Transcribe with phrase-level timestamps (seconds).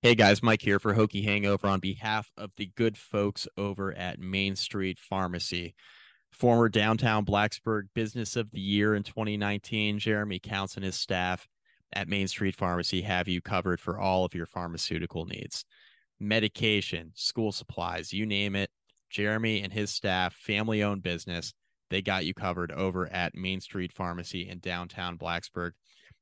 [0.00, 4.20] Hey guys, Mike here for Hokie Hangover on behalf of the good folks over at
[4.20, 5.74] Main Street Pharmacy.
[6.30, 11.48] Former downtown Blacksburg Business of the Year in 2019, Jeremy Counts and his staff
[11.92, 15.64] at Main Street Pharmacy have you covered for all of your pharmaceutical needs.
[16.20, 18.70] Medication, school supplies, you name it.
[19.10, 21.54] Jeremy and his staff, family owned business,
[21.90, 25.72] they got you covered over at Main Street Pharmacy in downtown Blacksburg.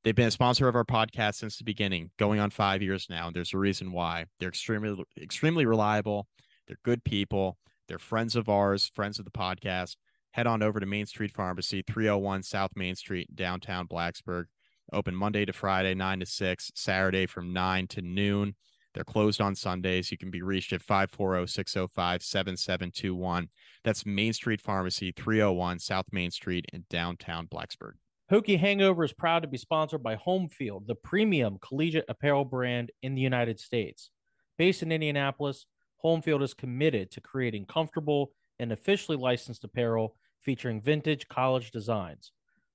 [0.07, 3.27] They've been a sponsor of our podcast since the beginning, going on five years now.
[3.27, 4.27] And there's a reason why.
[4.39, 6.29] They're extremely, extremely reliable.
[6.69, 7.59] They're good people.
[7.89, 9.97] They're friends of ours, friends of the podcast.
[10.31, 14.45] Head on over to Main Street Pharmacy, 301 South Main Street, downtown Blacksburg.
[14.93, 18.55] Open Monday to Friday, 9 to 6, Saturday from 9 to noon.
[18.95, 20.13] They're closed on Sundays.
[20.13, 23.49] You can be reached at 540 605 7721.
[23.83, 27.95] That's Main Street Pharmacy, 301 South Main Street in downtown Blacksburg.
[28.29, 33.15] Hokie Hangover is proud to be sponsored by Homefield, the premium collegiate apparel brand in
[33.15, 34.11] the United States.
[34.59, 35.67] Based in Indianapolis,
[36.05, 42.33] Homefield is committed to creating comfortable and officially licensed apparel featuring vintage college designs.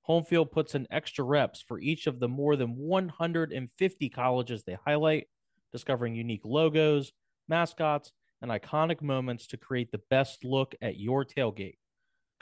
[0.07, 5.27] Homefield puts in extra reps for each of the more than 150 colleges they highlight,
[5.73, 7.11] discovering unique logos,
[7.49, 11.75] mascots, and iconic moments to create the best look at your tailgate.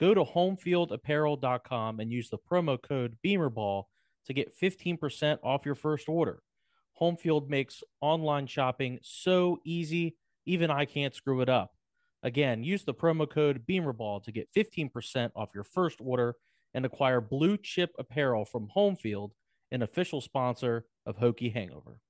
[0.00, 3.84] Go to homefieldapparel.com and use the promo code BEAMERBALL
[4.24, 6.42] to get 15% off your first order.
[6.98, 11.74] Homefield makes online shopping so easy, even I can't screw it up.
[12.22, 16.34] Again, use the promo code BEAMERBALL to get 15% off your first order
[16.72, 19.32] and acquire blue chip apparel from Homefield,
[19.70, 22.00] an official sponsor of Hokie Hangover.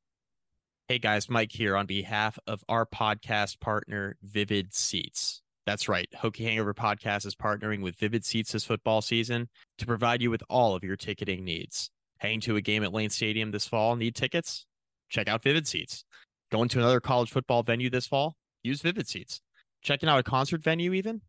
[0.87, 5.43] Hey guys, Mike here on behalf of our podcast partner, Vivid Seats.
[5.71, 6.09] That's right.
[6.21, 10.43] Hokie Hangover Podcast is partnering with Vivid Seats this football season to provide you with
[10.51, 11.93] all of your ticketing needs.
[12.19, 14.67] Heading to a game at Lane Stadium this fall, need tickets?
[15.11, 16.05] Check out Vivid Seats.
[16.51, 18.35] Going to another college football venue this fall?
[18.65, 19.43] Use Vivid Seats.
[19.81, 21.21] Checking out a concert venue, even?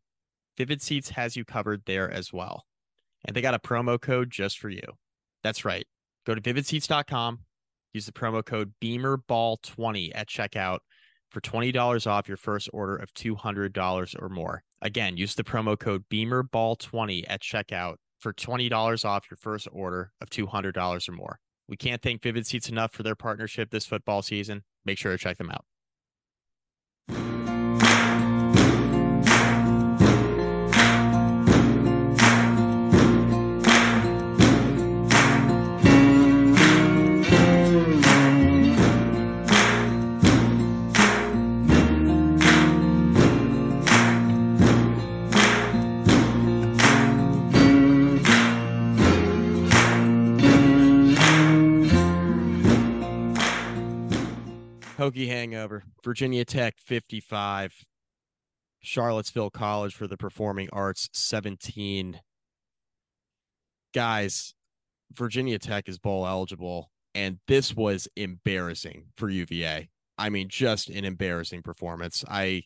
[0.57, 2.65] Vivid Seats has you covered there as well.
[3.23, 4.81] And they got a promo code just for you.
[5.43, 5.85] That's right.
[6.25, 7.41] Go to vividseats.com,
[7.93, 10.79] use the promo code BEAMERBALL20 at checkout
[11.31, 14.63] for $20 off your first order of $200 or more.
[14.81, 20.29] Again, use the promo code BEAMERBALL20 at checkout for $20 off your first order of
[20.29, 21.39] $200 or more.
[21.67, 24.63] We can't thank Vivid Seats enough for their partnership this football season.
[24.85, 25.65] Make sure to check them out.
[55.01, 57.73] Hokie Hangover, Virginia Tech 55,
[58.83, 62.21] Charlottesville College for the Performing Arts 17.
[63.95, 64.53] Guys,
[65.11, 69.89] Virginia Tech is bowl eligible, and this was embarrassing for UVA.
[70.19, 72.23] I mean, just an embarrassing performance.
[72.29, 72.61] I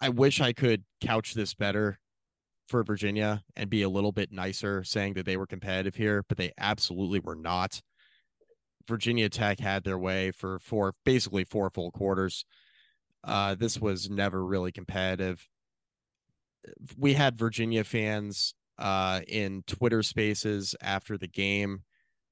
[0.00, 2.00] I wish I could couch this better
[2.66, 6.38] for Virginia and be a little bit nicer saying that they were competitive here, but
[6.38, 7.80] they absolutely were not.
[8.90, 12.44] Virginia Tech had their way for four, basically four full quarters.
[13.24, 15.48] Uh, this was never really competitive.
[16.98, 21.84] We had Virginia fans uh, in Twitter spaces after the game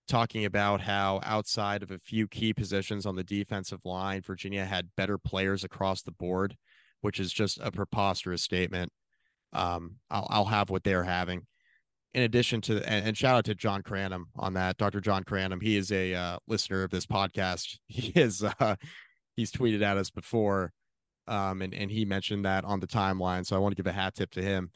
[0.08, 4.88] talking about how outside of a few key positions on the defensive line, Virginia had
[4.96, 6.56] better players across the board,
[7.02, 8.90] which is just a preposterous statement.
[9.52, 11.46] Um, I'll, I'll have what they're having
[12.14, 15.00] in addition to and, shout out to John Cranham on that, Dr.
[15.00, 15.60] John Cranham.
[15.60, 17.78] He is a uh, listener of this podcast.
[17.86, 18.76] He is uh,
[19.36, 20.72] he's tweeted at us before,
[21.26, 23.46] um, and and he mentioned that on the timeline.
[23.46, 24.70] So I want to give a hat tip to him.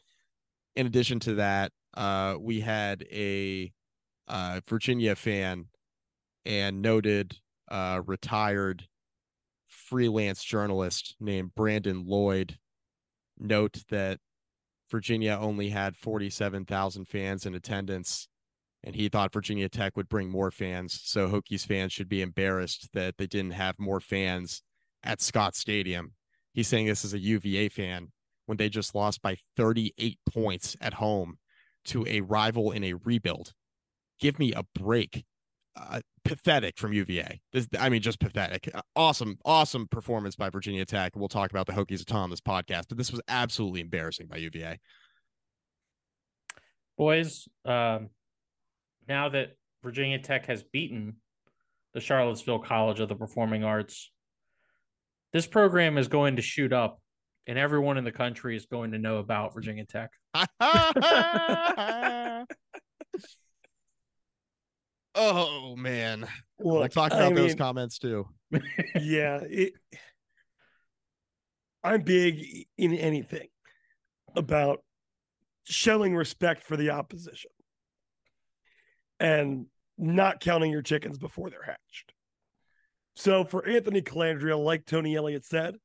[0.75, 3.71] In addition to that, uh, we had a
[4.27, 5.65] uh, Virginia fan
[6.45, 7.37] and noted
[7.69, 8.87] uh, retired
[9.67, 12.57] freelance journalist named Brandon Lloyd
[13.39, 14.19] note that
[14.93, 18.27] Virginia only had 47,000 fans in attendance,
[18.83, 21.01] and he thought Virginia Tech would bring more fans.
[21.03, 24.61] So Hokies fans should be embarrassed that they didn't have more fans
[25.01, 26.13] at Scott Stadium.
[26.53, 28.11] He's saying this as a UVA fan
[28.45, 31.39] when they just lost by 38 points at home
[31.85, 33.53] to a rival in a rebuild.
[34.19, 35.25] Give me a break
[35.75, 37.41] uh, pathetic from UVA.
[37.51, 38.69] This, I mean, just pathetic.
[38.73, 41.15] Uh, awesome, awesome performance by Virginia Tech.
[41.15, 44.27] We'll talk about the Hokies a ton on this podcast, but this was absolutely embarrassing
[44.27, 44.79] by UVA.
[46.97, 48.09] Boys, um,
[49.07, 51.15] now that Virginia Tech has beaten
[51.93, 54.11] the Charlottesville College of the Performing Arts,
[55.31, 57.01] This program is going to shoot up,
[57.47, 60.11] and everyone in the country is going to know about Virginia Tech.
[65.15, 68.27] oh man, Look, we'll talk I about those mean, comments too.
[68.99, 69.73] yeah, it,
[71.83, 73.47] I'm big in anything
[74.35, 74.79] about
[75.65, 77.51] showing respect for the opposition
[79.19, 79.67] and
[79.97, 82.13] not counting your chickens before they're hatched.
[83.15, 85.75] So for Anthony Colandrea, like Tony Elliott said,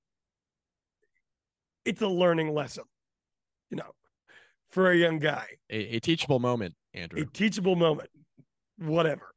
[1.85, 2.85] it's a learning lesson,
[3.71, 3.91] you know,
[4.71, 7.23] for a young guy, A, a teachable moment, Andrew.
[7.23, 8.09] a teachable moment,
[8.79, 9.35] whatever.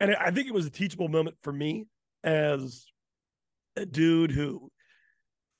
[0.00, 1.86] And I think it was a teachable moment for me
[2.24, 2.86] as
[3.76, 4.70] a dude who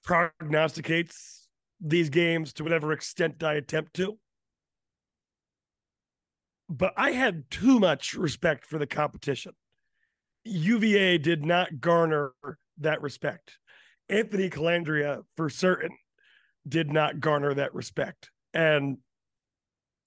[0.04, 1.48] prognosticates
[1.80, 4.18] these games to whatever extent I attempt to.
[6.68, 9.52] But I had too much respect for the competition.
[10.44, 12.32] UVA did not garner
[12.78, 13.58] that respect.
[14.08, 15.96] Anthony Colandrea, for certain,
[16.66, 18.30] did not garner that respect.
[18.54, 18.98] And,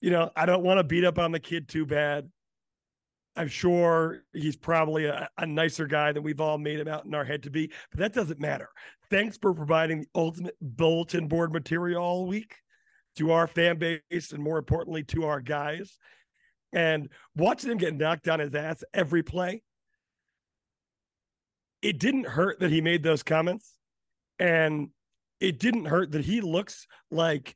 [0.00, 2.30] you know, I don't want to beat up on the kid too bad.
[3.36, 7.14] I'm sure he's probably a, a nicer guy than we've all made him out in
[7.14, 8.70] our head to be, but that doesn't matter.
[9.10, 12.56] Thanks for providing the ultimate bulletin board material all week
[13.16, 15.98] to our fan base and more importantly to our guys.
[16.72, 19.62] And watching him get knocked on his ass every play,
[21.82, 23.74] it didn't hurt that he made those comments.
[24.38, 24.90] And
[25.40, 27.54] it didn't hurt that he looks like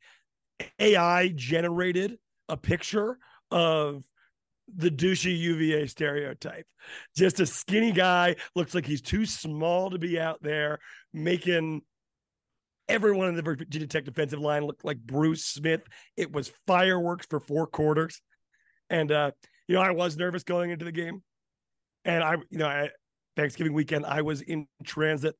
[0.79, 2.17] AI generated
[2.47, 3.17] a picture
[3.49, 4.03] of
[4.75, 6.65] the douchey UVA stereotype.
[7.15, 10.79] Just a skinny guy, looks like he's too small to be out there
[11.13, 11.81] making
[12.89, 15.81] everyone in the Virginia Tech defensive line look like Bruce Smith.
[16.17, 18.21] It was fireworks for four quarters.
[18.89, 19.31] And uh,
[19.67, 21.23] you know, I was nervous going into the game.
[22.03, 22.89] And I, you know, I,
[23.37, 25.35] Thanksgiving weekend, I was in transit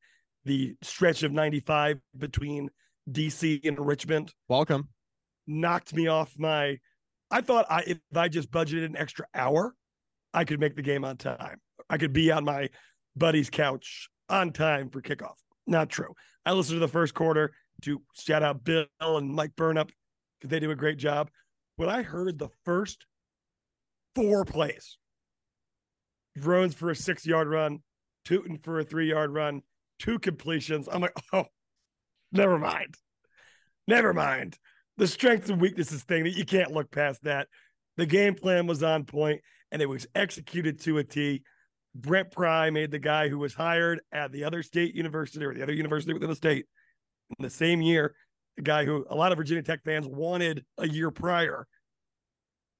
[0.45, 2.69] the stretch of 95 between
[3.09, 4.89] DC and Richmond Welcome.
[5.47, 6.77] knocked me off my
[7.31, 9.73] I thought I if I just budgeted an extra hour,
[10.33, 11.57] I could make the game on time.
[11.89, 12.69] I could be on my
[13.15, 15.35] buddy's couch on time for kickoff.
[15.67, 16.13] Not true.
[16.45, 17.51] I listened to the first quarter
[17.83, 19.89] to shout out Bill and Mike Burnop
[20.39, 21.29] because they do a great job.
[21.75, 23.05] When I heard the first
[24.15, 24.97] four plays,
[26.37, 27.79] Drones for a six yard run,
[28.25, 29.61] Tuten for a three yard run,
[29.99, 30.87] two completions.
[30.91, 31.45] I'm like, oh,
[32.31, 32.95] never mind.
[33.87, 34.57] Never mind.
[34.97, 37.47] The strengths and weaknesses thing that you can't look past that.
[37.97, 39.41] The game plan was on point
[39.71, 41.43] and it was executed to a T.
[41.93, 45.63] Brent Pry made the guy who was hired at the other state university or the
[45.63, 46.65] other university within the state
[47.37, 48.15] in the same year,
[48.55, 51.67] the guy who a lot of Virginia Tech fans wanted a year prior.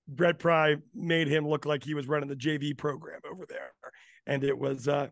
[0.08, 3.72] Brent Pry made him look like he was running the JV program over there.
[4.28, 5.08] And it was uh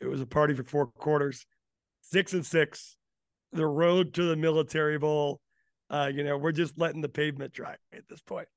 [0.00, 1.46] it was a party for four quarters.
[2.02, 2.96] Six and six.
[3.52, 5.40] The road to the military bowl.
[5.88, 8.48] Uh, you know, we're just letting the pavement dry at this point.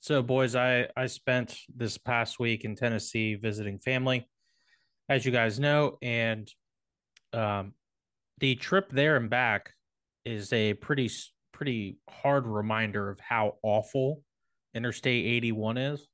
[0.00, 4.28] So, boys, I I spent this past week in Tennessee visiting family,
[5.08, 6.48] as you guys know, and
[7.32, 7.74] um,
[8.38, 9.72] the trip there and back
[10.24, 11.10] is a pretty
[11.52, 14.22] pretty hard reminder of how awful
[14.74, 16.06] Interstate 81 is.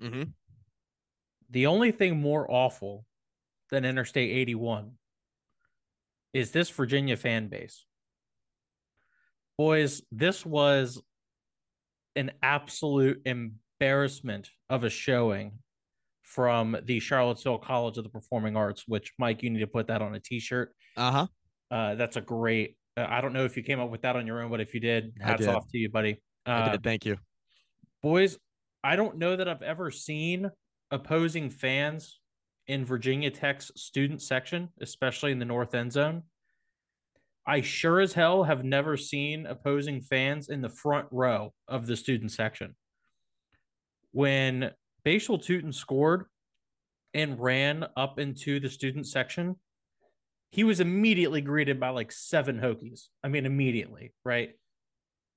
[0.00, 0.22] hmm
[1.50, 3.04] The only thing more awful
[3.70, 4.92] than Interstate 81
[6.32, 7.84] is this Virginia fan base.
[9.58, 11.02] Boys, this was
[12.14, 15.58] an absolute embarrassment of a showing
[16.22, 20.00] from the Charlottesville College of the Performing Arts, which Mike, you need to put that
[20.00, 20.72] on a t-shirt.
[20.96, 21.26] Uh huh.
[21.70, 22.76] Uh, that's a great.
[22.96, 24.74] Uh, I don't know if you came up with that on your own, but if
[24.74, 25.48] you did, hats did.
[25.48, 26.20] off to you, buddy.
[26.46, 26.82] I Uh, did.
[26.84, 27.16] Thank you.
[28.02, 28.38] boys,
[28.84, 30.50] I don't know that I've ever seen
[30.92, 32.20] opposing fans
[32.68, 36.22] in Virginia Tech's student section, especially in the north end zone.
[37.48, 41.96] I sure as hell have never seen opposing fans in the front row of the
[41.96, 42.76] student section.
[44.12, 46.26] When Bhayshul Tuten scored
[47.14, 49.56] and ran up into the student section,
[50.50, 53.06] he was immediately greeted by like seven Hokies.
[53.24, 54.50] I mean, immediately, right?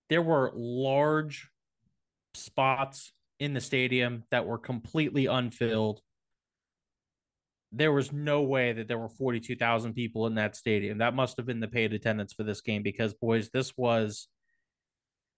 [0.10, 1.50] There were large
[2.34, 6.02] spots in the stadium that were completely unfilled.
[7.72, 10.98] There was no way that there were 42,000 people in that stadium.
[10.98, 14.28] That must have been the paid attendance for this game because, boys, this was,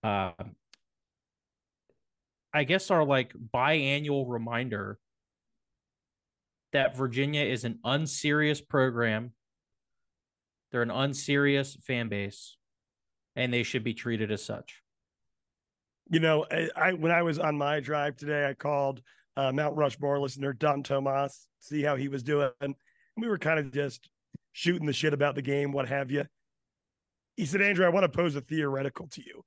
[0.04, 0.32] uh,
[2.54, 4.98] I guess, our like biannual reminder
[6.74, 9.32] that Virginia is an unserious program.
[10.72, 12.58] They're an unserious fan base,
[13.36, 14.82] and they should be treated as such.
[16.10, 19.02] You know, I, I when I was on my drive today, I called
[19.38, 22.50] uh, Mount Rushmore listener Don Tomas, see how he was doing.
[22.62, 22.76] And
[23.18, 24.10] we were kind of just
[24.52, 26.26] shooting the shit about the game, what have you.
[27.36, 29.44] He said, Andrew, I want to pose a theoretical to you.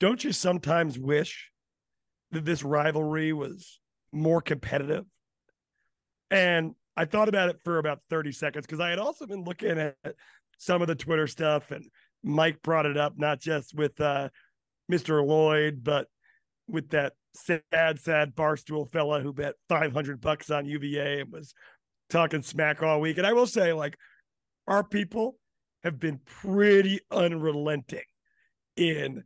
[0.00, 1.50] Don't you sometimes wish
[2.30, 3.80] that this rivalry was
[4.12, 5.04] more competitive?
[6.30, 9.78] And I thought about it for about 30 seconds because I had also been looking
[9.78, 9.96] at
[10.58, 11.84] some of the Twitter stuff and
[12.22, 14.28] Mike brought it up, not just with uh,
[14.90, 15.26] Mr.
[15.26, 16.08] Lloyd, but
[16.68, 21.54] with that sad, sad barstool fella who bet 500 bucks on UVA and was
[22.10, 23.18] talking smack all week.
[23.18, 23.96] And I will say, like,
[24.66, 25.36] our people
[25.82, 28.04] have been pretty unrelenting
[28.76, 29.22] in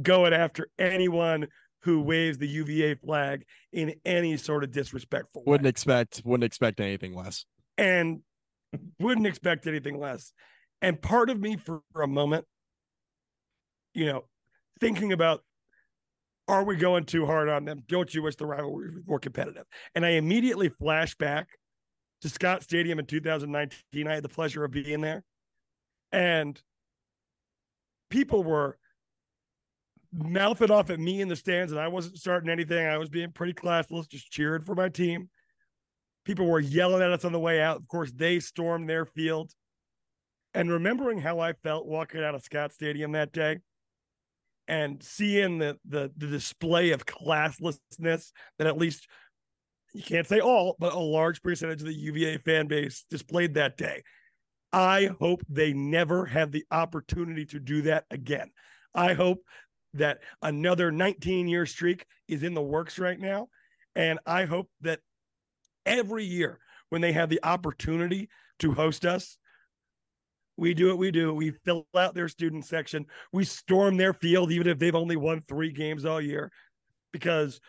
[0.00, 1.46] going after anyone
[1.82, 5.52] who waves the UVA flag in any sort of disrespectful way.
[5.52, 7.44] Wouldn't expect wouldn't expect anything less.
[7.76, 8.20] And
[8.98, 10.32] wouldn't expect anything less.
[10.82, 12.46] And part of me for, for a moment,
[13.94, 14.24] you know,
[14.80, 15.42] thinking about
[16.46, 17.82] are we going too hard on them?
[17.88, 19.64] Don't you wish the rivalry was more competitive?
[19.94, 21.48] And I immediately flash back
[22.20, 24.06] to Scott Stadium in 2019.
[24.06, 25.24] I had the pleasure of being there.
[26.12, 26.60] And
[28.10, 28.78] people were
[30.12, 32.86] mouthing off at me in the stands, and I wasn't starting anything.
[32.86, 35.28] I was being pretty classless, just cheering for my team.
[36.24, 37.78] People were yelling at us on the way out.
[37.78, 39.52] Of course, they stormed their field.
[40.52, 43.58] And remembering how I felt walking out of Scott Stadium that day
[44.68, 49.06] and seeing the the, the display of classlessness that at least
[49.92, 53.76] you can't say all, but a large percentage of the UVA fan base displayed that
[53.76, 54.02] day.
[54.72, 58.50] I hope they never have the opportunity to do that again.
[58.92, 59.44] I hope
[59.94, 63.48] that another 19 year streak is in the works right now.
[63.94, 64.98] And I hope that
[65.86, 68.28] every year when they have the opportunity
[68.58, 69.38] to host us,
[70.56, 71.34] we do what we do.
[71.34, 73.06] We fill out their student section.
[73.32, 76.50] We storm their field, even if they've only won three games all year,
[77.12, 77.60] because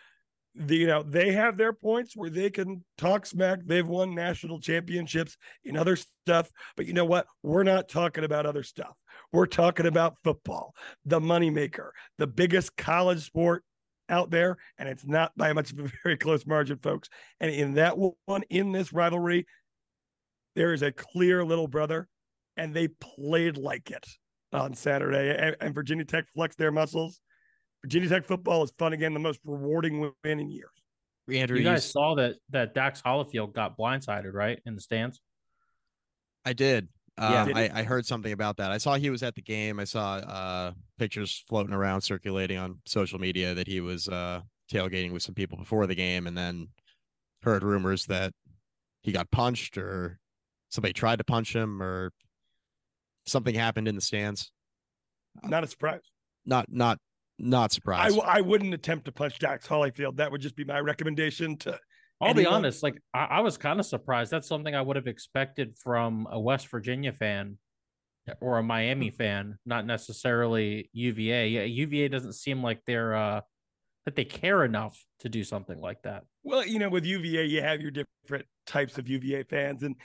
[0.54, 3.60] the, you know they have their points where they can talk smack.
[3.64, 7.26] They've won national championships in other stuff, but you know what?
[7.42, 8.94] We're not talking about other stuff.
[9.32, 10.74] We're talking about football,
[11.04, 13.64] the moneymaker, the biggest college sport
[14.08, 17.08] out there, and it's not by much of a very close margin, folks.
[17.40, 19.46] And in that one, in this rivalry,
[20.54, 22.08] there is a clear little brother,
[22.56, 24.06] and they played like it
[24.52, 25.36] on Saturday.
[25.38, 27.20] And, and Virginia Tech flexed their muscles.
[27.82, 30.70] Virginia Tech football is fun again, the most rewarding win in years.
[31.30, 31.90] Andrew, you guys you...
[31.90, 35.20] saw that that Dax Hollifield got blindsided, right, in the stands.
[36.44, 36.88] I did.
[37.18, 38.70] Uh, yeah, I, I heard something about that.
[38.70, 39.80] I saw he was at the game.
[39.80, 45.12] I saw uh, pictures floating around circulating on social media that he was uh, tailgating
[45.12, 46.68] with some people before the game, and then
[47.42, 48.32] heard rumors that
[49.02, 50.18] he got punched or
[50.68, 52.12] somebody tried to punch him or
[53.26, 54.50] something happened in the stands.
[55.42, 56.00] Not a surprise.
[56.44, 56.98] Not not
[57.38, 58.18] not surprised.
[58.20, 60.16] I, I wouldn't attempt to punch Dax Hollifield.
[60.16, 61.78] That would just be my recommendation to
[62.20, 62.44] I'll Anyone?
[62.44, 64.30] be honest, like I, I was kind of surprised.
[64.30, 67.58] That's something I would have expected from a West Virginia fan
[68.40, 71.48] or a Miami fan, not necessarily UVA.
[71.48, 73.40] Yeah, UVA doesn't seem like they're uh
[74.06, 76.22] that they care enough to do something like that.
[76.44, 79.96] Well, you know, with UVA, you have your different types of UVA fans, and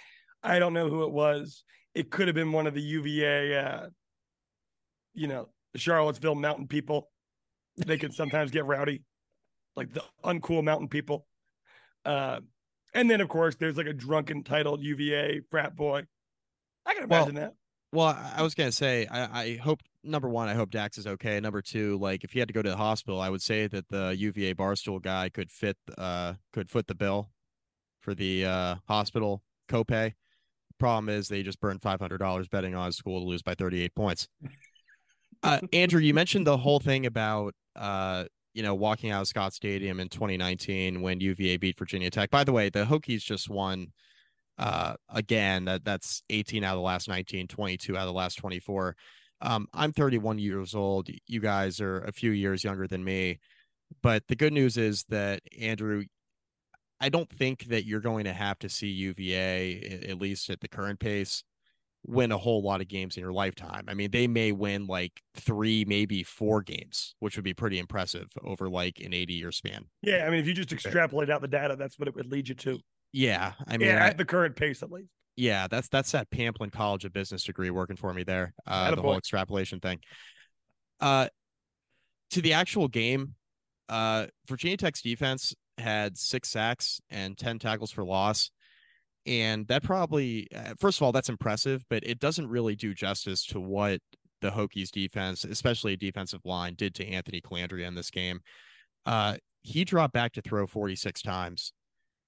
[0.43, 1.63] I don't know who it was.
[1.93, 3.87] It could have been one of the UVA, uh,
[5.13, 7.09] you know, Charlottesville mountain people.
[7.77, 9.03] They can sometimes get rowdy,
[9.75, 11.25] like the uncool mountain people.
[12.05, 12.39] Uh,
[12.93, 16.03] and then of course there's like a drunken titled UVA frat boy.
[16.85, 17.53] I can imagine well, that.
[17.93, 21.39] Well, I was gonna say, I, I hope number one, I hope Dax is okay.
[21.39, 23.89] Number two, like if he had to go to the hospital, I would say that
[23.89, 27.31] the UVA barstool guy could fit uh could foot the bill
[28.01, 30.13] for the uh hospital copay.
[30.81, 33.81] Problem is they just burned five hundred dollars betting on school to lose by thirty
[33.81, 34.27] eight points.
[35.43, 39.53] Uh, Andrew, you mentioned the whole thing about uh you know, walking out of Scott
[39.53, 42.29] Stadium in 2019 when UVA beat Virginia Tech.
[42.29, 43.87] By the way, the Hokies just won
[44.57, 45.65] uh, again.
[45.65, 48.95] That that's 18 out of the last 19, 22 out of the last 24.
[49.41, 51.07] Um, I'm 31 years old.
[51.27, 53.39] You guys are a few years younger than me.
[54.03, 56.03] But the good news is that Andrew,
[57.01, 60.67] I don't think that you're going to have to see UVA at least at the
[60.67, 61.43] current pace
[62.05, 63.85] win a whole lot of games in your lifetime.
[63.87, 68.27] I mean, they may win like three, maybe four games, which would be pretty impressive
[68.43, 69.85] over like an 80 year span.
[70.01, 70.25] Yeah.
[70.25, 72.55] I mean, if you just extrapolate out the data, that's what it would lead you
[72.55, 72.79] to.
[73.11, 73.53] Yeah.
[73.67, 75.09] I mean, yeah, at the current pace, at least.
[75.35, 75.67] Yeah.
[75.69, 78.53] That's, that's that Pamplin College of Business degree working for me there.
[78.65, 79.99] Uh, the whole extrapolation thing.
[80.99, 81.27] Uh,
[82.31, 83.35] to the actual game,
[83.89, 88.51] uh, Virginia Tech's defense had six sacks and 10 tackles for loss
[89.25, 93.45] and that probably uh, first of all that's impressive but it doesn't really do justice
[93.45, 93.99] to what
[94.41, 98.39] the hokies defense especially defensive line did to anthony colandrea in this game
[99.05, 101.73] uh, he dropped back to throw 46 times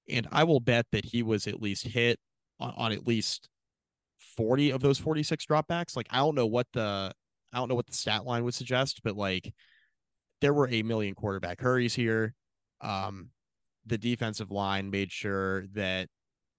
[0.10, 2.20] and i will bet that he was at least hit
[2.60, 3.50] on, on at least
[4.36, 5.96] 40 of those 46 dropbacks.
[5.96, 7.14] Like I don't know what the
[7.52, 9.54] I don't know what the stat line would suggest, but like
[10.42, 12.34] there were a million quarterback hurries here.
[12.82, 13.30] Um,
[13.86, 16.08] the defensive line made sure that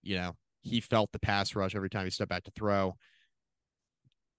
[0.03, 2.97] you know he felt the pass rush every time he stepped back to throw.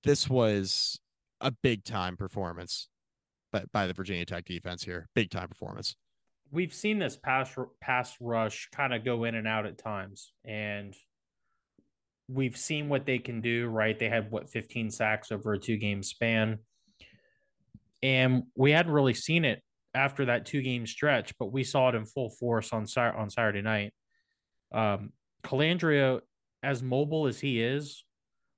[0.03, 0.99] This was
[1.41, 2.89] a big time performance
[3.51, 5.07] by, by the Virginia Tech defense here.
[5.15, 5.95] Big time performance.
[6.51, 10.95] We've seen this pass pass rush kind of go in and out at times, and
[12.27, 13.67] we've seen what they can do.
[13.67, 13.97] Right?
[13.97, 16.59] They had what 15 sacks over a two game span,
[18.03, 19.61] and we hadn't really seen it
[19.95, 23.61] after that two game stretch, but we saw it in full force on on Saturday
[23.61, 23.93] night.
[24.71, 26.21] Um, Colandrea,
[26.61, 28.03] as mobile as he is,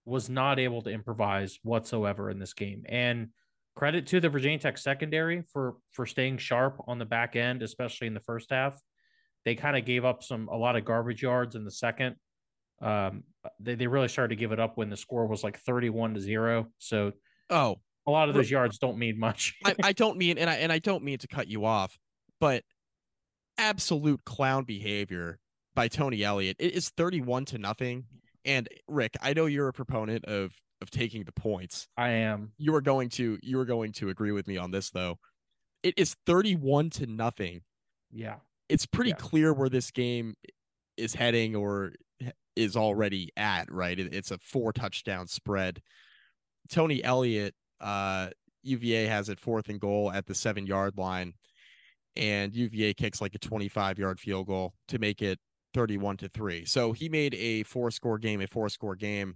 [0.06, 2.84] was not able to improvise whatsoever in this game.
[2.88, 3.30] And
[3.76, 8.08] credit to the Virginia Tech secondary for for staying sharp on the back end, especially
[8.08, 8.82] in the first half.
[9.46, 12.16] They kind of gave up some a lot of garbage yards in the second.
[12.82, 13.24] Um,
[13.60, 16.20] they, they really started to give it up when the score was like 31 to
[16.20, 16.68] 0.
[16.80, 17.14] So
[17.50, 17.78] oh,
[18.08, 19.54] a lot of those yards don't mean much.
[19.66, 22.00] I, I don't mean and I and I don't mean to cut you off,
[22.40, 22.64] but
[23.58, 25.40] absolute clown behavior
[25.76, 26.58] by Tony Elliott.
[26.60, 28.06] It is 31 to nothing.
[28.46, 31.88] And Rick, I know you're a proponent of of taking the points.
[31.98, 32.52] I am.
[32.58, 35.18] You are going to you are going to agree with me on this though.
[35.84, 37.62] It is 31 to nothing.
[38.12, 38.36] Yeah.
[38.70, 39.16] It's pretty Yeah.
[39.18, 40.36] clear where this game
[40.98, 41.94] is heading or
[42.56, 44.00] is already at, right?
[44.00, 45.82] It- It's a four touchdown spread.
[46.70, 48.30] Tony Elliott, uh
[48.64, 51.34] UVA has it fourth and goal at the 7-yard line
[52.16, 55.40] and UVA kicks like a 25-yard field goal to make it
[55.74, 56.66] 31 to 3.
[56.66, 59.36] So he made a four-score game a four-score game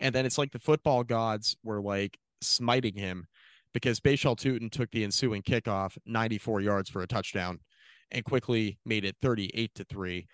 [0.00, 3.26] and then it's like the football gods were like smiting him
[3.72, 7.58] because Bhayshul Tuten took the ensuing kickoff 94 yards for a touchdown
[8.10, 10.26] and quickly made it 38 to 3.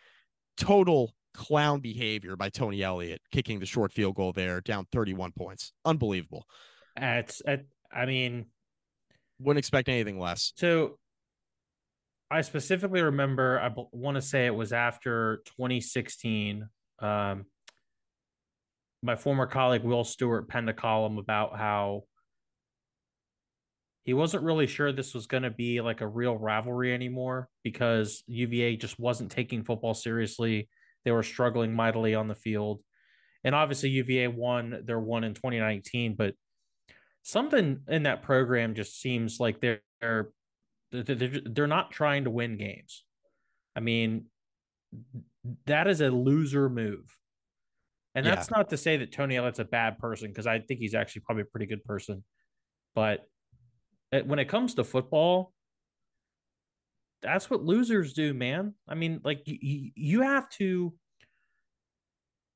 [0.57, 5.73] Total clown behavior by Tony Elliott kicking the short field goal there down 31 points.
[5.85, 6.45] Unbelievable.
[6.97, 8.47] It's, it, I mean,
[9.39, 10.53] Wouldn't expect anything less.
[10.57, 10.99] So
[12.31, 16.69] I specifically remember, I want to say it was after 2016.
[17.01, 17.47] Um,
[19.03, 22.05] my former colleague Will Stewart penned a column about how
[24.05, 28.23] he wasn't really sure this was going to be like a real rivalry anymore because
[28.27, 30.69] UVA just wasn't taking football seriously.
[31.05, 32.81] They were struggling mightily on the field.
[33.45, 36.35] And obviously, UVA won their one in 2019, but
[37.23, 39.81] something in that program just seems like they're
[40.93, 43.05] they're they're, not trying to win games.
[43.77, 44.27] I mean,
[45.67, 47.17] that is a loser move.
[48.15, 48.35] And Yeah.
[48.35, 51.23] that's not to say that Tony Elliott's a bad person because I think he's actually
[51.23, 52.25] probably a pretty good person.
[52.95, 53.25] But
[54.11, 55.53] it- when it comes to football,
[57.23, 58.75] that's what losers do, man.
[58.89, 60.93] I mean, like you, you have to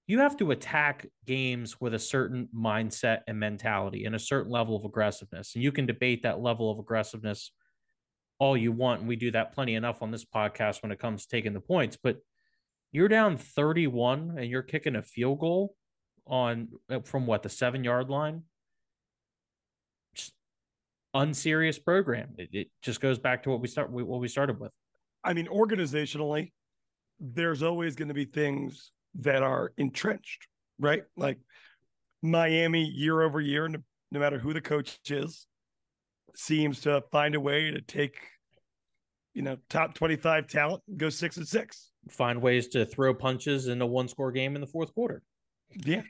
[0.06, 4.76] you have to attack games with a certain mindset and mentality and a certain level
[4.76, 5.54] of aggressiveness.
[5.54, 7.52] And you can debate that level of aggressiveness
[8.38, 9.00] all you want.
[9.00, 11.60] And we do that plenty enough on this podcast when it comes to taking the
[11.60, 11.96] points.
[12.02, 12.18] But
[12.92, 15.74] you're down 31 and you're kicking a field goal
[16.26, 18.42] on uh, from what the seven yard line.
[20.14, 20.32] Just
[21.14, 22.34] unserious program.
[22.36, 24.72] It, it just goes back to what we start what we started with.
[25.22, 26.52] I mean, organizationally,
[27.18, 30.46] there's always going to be things that are entrenched,
[30.78, 31.02] right?
[31.16, 31.38] Like
[32.22, 33.78] Miami, year over year, no,
[34.10, 35.46] no matter who the coach is,
[36.34, 38.16] seems to find a way to take,
[39.34, 41.90] you know, top 25 talent and go six and six.
[42.08, 45.22] Find ways to throw punches in a one score game in the fourth quarter.
[45.74, 46.02] Yeah.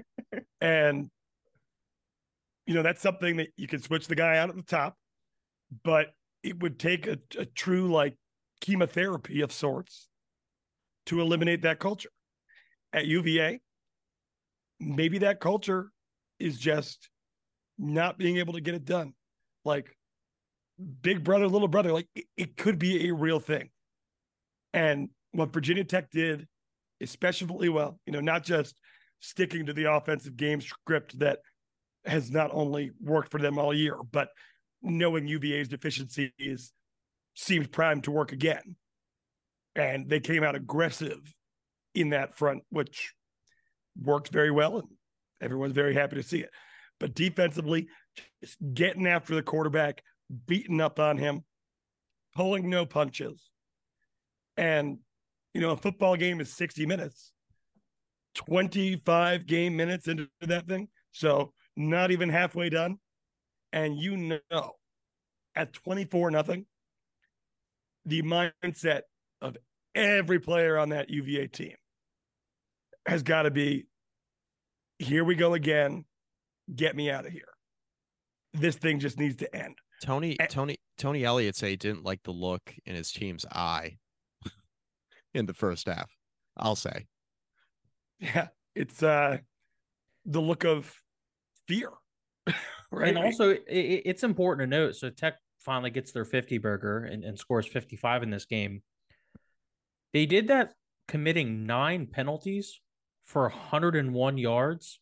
[0.60, 1.10] and,
[2.66, 4.96] you know, that's something that you can switch the guy out at the top,
[5.84, 6.08] but
[6.42, 8.14] it would take a, a true like
[8.60, 10.08] chemotherapy of sorts
[11.06, 12.10] to eliminate that culture.
[12.92, 13.60] At UVA,
[14.80, 15.90] maybe that culture
[16.38, 17.10] is just
[17.78, 19.12] not being able to get it done.
[19.64, 19.94] Like
[21.02, 23.70] big brother, little brother, like it, it could be a real thing.
[24.72, 26.46] And what Virginia Tech did
[27.00, 28.80] especially well, you know, not just
[29.20, 31.38] sticking to the offensive game script that
[32.04, 34.28] has not only worked for them all year, but
[34.82, 36.72] knowing UVA's deficiencies
[37.34, 38.76] seemed primed to work again.
[39.74, 41.20] And they came out aggressive
[41.98, 43.12] in that front, which
[44.00, 44.78] worked very well.
[44.78, 44.88] And
[45.40, 46.50] everyone's very happy to see it.
[47.00, 47.88] But defensively,
[48.42, 50.02] just getting after the quarterback,
[50.46, 51.44] beating up on him,
[52.34, 53.50] pulling no punches.
[54.56, 54.98] And,
[55.54, 57.32] you know, a football game is 60 minutes,
[58.34, 60.88] 25 game minutes into that thing.
[61.12, 62.98] So not even halfway done.
[63.72, 64.72] And you know,
[65.54, 66.66] at 24 nothing,
[68.06, 69.02] the mindset
[69.40, 69.56] of
[69.94, 71.74] every player on that UVA team
[73.08, 73.86] has got to be
[74.98, 76.04] here we go again.
[76.74, 77.48] Get me out of here.
[78.52, 79.76] This thing just needs to end.
[80.02, 83.98] Tony And- Tony Tony Elliott say he didn't like the look in his team's eye
[85.34, 86.10] in the first half.
[86.56, 87.06] I'll say.
[88.18, 89.38] Yeah, it's uh
[90.26, 90.92] the look of
[91.68, 91.90] fear,
[92.90, 93.08] right?
[93.08, 94.96] And also, i i- it's important to note.
[94.96, 98.82] So Tech finally gets their 50 burger and, and scores 55 in this game.
[100.12, 100.72] They did that
[101.06, 102.80] committing nine penalties
[103.28, 105.00] for 101 yards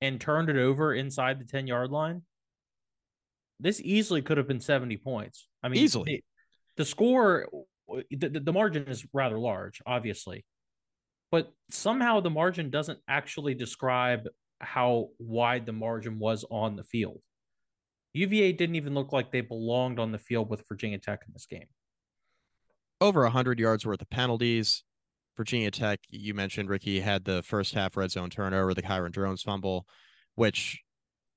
[0.00, 2.22] and turned it over inside the 10 yard line.
[3.60, 5.46] This easily could have been 70 points.
[5.62, 6.04] I mean, Easily.
[6.06, 6.24] the-
[6.76, 7.46] the score,
[8.10, 10.44] the, the the margin is rather large, obviously,
[11.30, 14.26] but somehow the margin doesn't actually describe
[14.58, 17.20] how wide the margin was on the field.
[18.14, 21.44] UVA didn't even look like they belonged on the field with Virginia Tech in this
[21.46, 21.66] game.
[23.02, 24.82] over 100 yards worth of penalties.
[25.36, 29.42] Virginia Tech, you mentioned Ricky had the first half red zone turnover, the Kyron Drones
[29.42, 29.86] fumble,
[30.34, 30.80] which,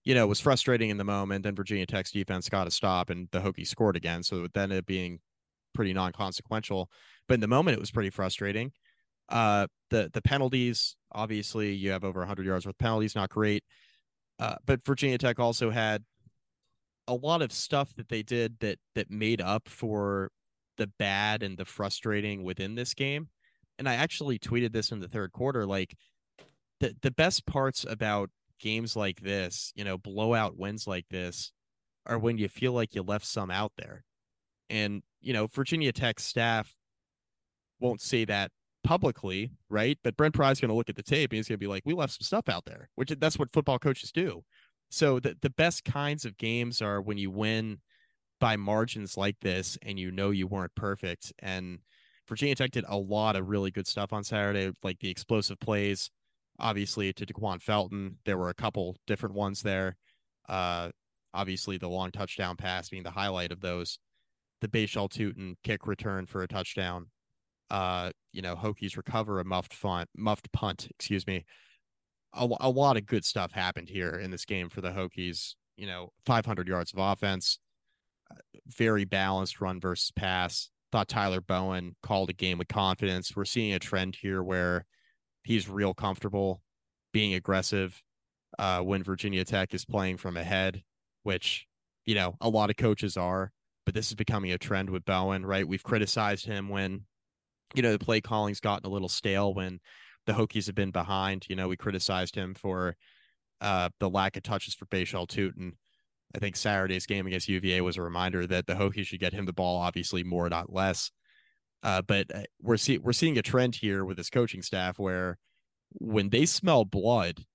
[0.04, 1.44] you know, was frustrating in the moment.
[1.44, 4.24] Then Virginia Tech's defense got a stop and the Hokies scored again.
[4.24, 5.20] So then it being
[5.74, 6.90] pretty non consequential.
[7.28, 8.72] But in the moment, it was pretty frustrating.
[9.30, 13.64] Uh, the the penalties, obviously, you have over 100 yards worth of penalties, not great.
[14.40, 16.04] Uh, but Virginia Tech also had
[17.08, 20.32] a lot of stuff that they did that that made up for
[20.78, 23.30] the bad and the frustrating within this game.
[23.78, 25.66] And I actually tweeted this in the third quarter.
[25.66, 25.96] Like
[26.80, 31.52] the the best parts about games like this, you know, blowout wins like this,
[32.06, 34.04] are when you feel like you left some out there.
[34.70, 36.74] And, you know, Virginia Tech staff
[37.80, 38.52] won't say that
[38.84, 39.98] publicly, right?
[40.04, 41.84] But Brent Pry's going to look at the tape and he's going to be like,
[41.86, 44.44] we left some stuff out there, which that's what football coaches do.
[44.90, 47.80] So the, the best kinds of games are when you win
[48.40, 51.34] by margins like this and you know you weren't perfect.
[51.40, 51.80] And
[52.28, 56.10] Virginia Tech did a lot of really good stuff on Saturday, like the explosive plays,
[56.60, 58.18] obviously to Da'Quan Felton.
[58.26, 59.96] There were a couple different ones there.
[60.50, 60.90] Uh,
[61.36, 64.00] obviously the long touchdown pass being the highlight of those.
[64.62, 67.08] The Bhayshul Tuten kick return for a touchdown.
[67.70, 71.46] Uh, you know, Hokies recover a muffed punt, muffed punt, excuse me.
[72.34, 75.56] A, a lot of good stuff happened here in this game for the Hokies.
[75.76, 77.60] You know, 500 yards of offense,
[78.32, 78.36] uh,
[78.68, 80.70] very balanced run versus pass.
[80.96, 83.36] Thought Tyler Bowen called a game with confidence.
[83.36, 84.86] We're seeing a trend here where
[85.44, 86.62] he's real comfortable
[87.12, 88.02] being aggressive
[88.58, 90.84] uh, when Virginia Tech is playing from ahead,
[91.24, 91.68] which,
[92.06, 93.52] you know, a lot of coaches are,
[93.86, 95.68] but this is becoming a trend with Bowen, right?
[95.68, 97.02] We've criticized him when,
[97.74, 99.82] you know, the play calling's gotten a little stale when
[100.26, 101.46] the Hokies have been behind.
[101.50, 102.96] You know, we criticized him for
[103.60, 105.74] uh, the lack of touches for Bhayshul Tuten.
[106.36, 109.46] I think Saturday's game against UVA was a reminder that the Hokies should get him
[109.46, 111.12] the ball, obviously more, not less.
[111.82, 115.38] Uh, but uh, we're see- we're seeing a trend here with this coaching staff where
[115.94, 117.46] when they smell blood,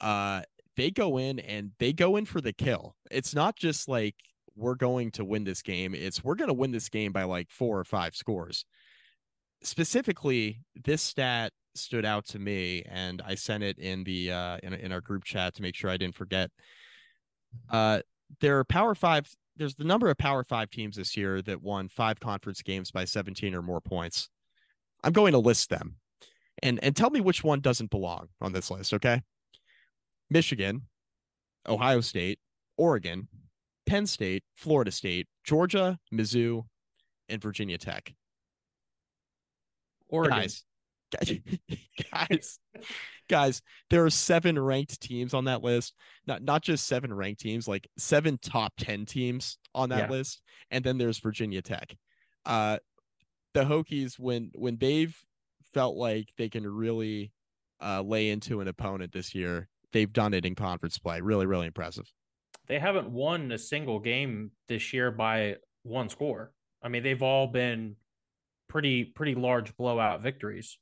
[0.00, 0.42] uh,
[0.76, 2.96] they go in and they go in for the kill.
[3.10, 4.16] It's not just like
[4.56, 7.50] we're going to win this game; it's we're going to win this game by like
[7.50, 8.64] four or five scores.
[9.62, 14.72] Specifically, this stat stood out to me, and I sent it in the uh, in
[14.72, 16.50] in our group chat to make sure I didn't forget.
[17.70, 18.00] Uh,
[18.40, 19.28] there are Power Five.
[19.56, 23.04] There's the number of Power Five teams this year that won five conference games by
[23.04, 24.28] 17 or more points.
[25.02, 25.96] I'm going to list them,
[26.62, 28.92] and and tell me which one doesn't belong on this list.
[28.94, 29.22] Okay,
[30.30, 30.82] Michigan,
[31.68, 32.38] Ohio State,
[32.76, 33.28] Oregon,
[33.86, 36.64] Penn State, Florida State, Georgia, Mizzou,
[37.28, 38.14] and Virginia Tech.
[40.08, 40.38] Oregon.
[40.38, 40.64] Guys,
[42.12, 42.58] guys,
[43.28, 45.94] guys, there are seven ranked teams on that list.
[46.26, 50.10] Not not just seven ranked teams, like seven top ten teams on that Yeah.
[50.10, 51.96] list, and then there's Virginia Tech.
[52.44, 52.78] Uh,
[53.54, 55.16] the Hokies when when they've
[55.74, 57.32] felt like they can really
[57.82, 61.20] uh, lay into an opponent this year, they've done it in conference play.
[61.20, 62.10] Really, really impressive.
[62.68, 66.52] They haven't won a single game this year by one score.
[66.82, 67.96] I mean, they've all been
[68.68, 70.78] pretty pretty large blowout victories.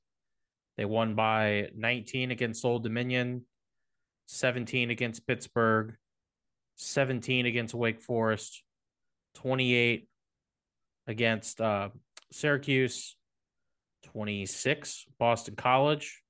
[0.76, 3.44] They won by 19 against Old Dominion,
[4.26, 5.94] 17 against Pittsburgh,
[6.76, 8.62] 17 against Wake Forest,
[9.36, 10.08] 28
[11.06, 11.90] against uh,
[12.32, 13.16] Syracuse,
[14.04, 16.22] 26 Boston College,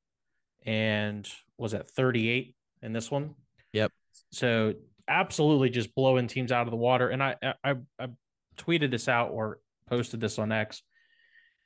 [0.66, 1.28] and
[1.59, 3.35] was that 38 in this one?
[3.72, 3.92] Yep.
[4.30, 4.74] So
[5.09, 7.09] absolutely just blowing teams out of the water.
[7.09, 8.09] And I I, I
[8.57, 10.83] tweeted this out or posted this on X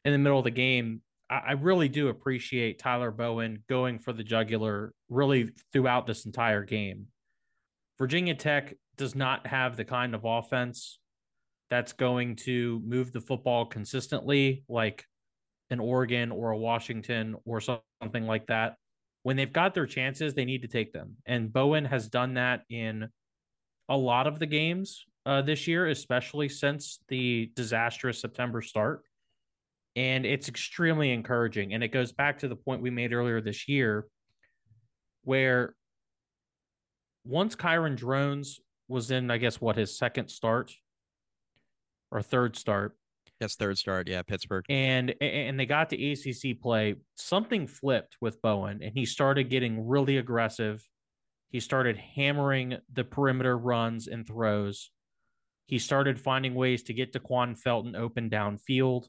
[0.04, 1.02] in the middle of the game.
[1.30, 7.06] I, really do appreciate Tyler Bowen going for the jugular really throughout this entire game.
[7.98, 10.98] Virginia Tech does not have the kind of offense
[11.68, 15.04] that's going to move the football consistently like
[15.70, 18.76] an Oregon or a Washington or something like that
[19.22, 21.16] when they've got their chances, they need to take them.
[21.26, 23.08] And Bowen has done that in
[23.88, 29.02] a lot of the games uh, this year, especially since the disastrous September start.
[29.98, 31.74] And it's extremely encouraging.
[31.74, 34.06] And it goes back to the point we made earlier this year,
[35.24, 35.74] where
[37.24, 40.72] once Kyron Drones was in, I guess, what his second start
[42.12, 42.96] or third start.
[43.40, 44.08] Yes, third start.
[44.08, 44.64] Yeah, Pittsburgh.
[44.68, 46.94] And and they got to ACC play.
[47.16, 50.80] Something flipped with Bowen, and he started getting really aggressive.
[51.50, 54.92] He started hammering the perimeter runs and throws.
[55.66, 59.08] He started finding ways to get Da'Quan Felton open downfield.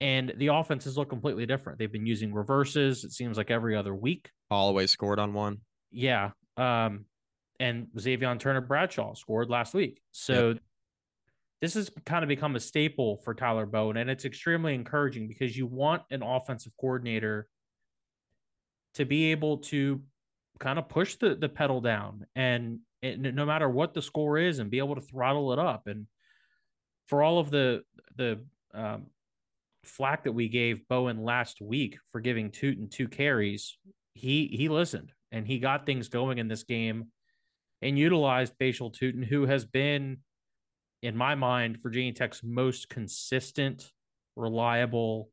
[0.00, 1.78] And the offenses look completely different.
[1.78, 4.30] They've been using reverses, it seems like every other week.
[4.50, 5.58] Holloway scored on one.
[5.90, 6.30] Yeah.
[6.56, 7.06] Um,
[7.60, 10.00] and Xavier Turner Bradshaw scored last week.
[10.10, 10.58] So yep.
[11.60, 15.56] this has kind of become a staple for Tyler Bowen, and it's extremely encouraging because
[15.56, 17.48] you want an offensive coordinator
[18.94, 20.02] to be able to
[20.58, 24.60] kind of push the the pedal down and, and no matter what the score is
[24.60, 26.06] and be able to throttle it up and
[27.06, 27.82] for all of the
[28.16, 28.40] the
[28.72, 29.06] um,
[29.86, 33.78] flack that we gave Bowen last week for giving Tuten two carries,
[34.14, 37.06] he he listened and he got things going in this game
[37.82, 40.18] and utilized Bhayshul Tuten, who has been,
[41.02, 43.90] in my mind, Virginia Tech's most consistent,
[44.36, 45.30] reliable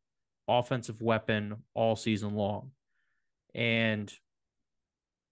[0.47, 2.71] offensive weapon all season long.
[3.53, 4.11] And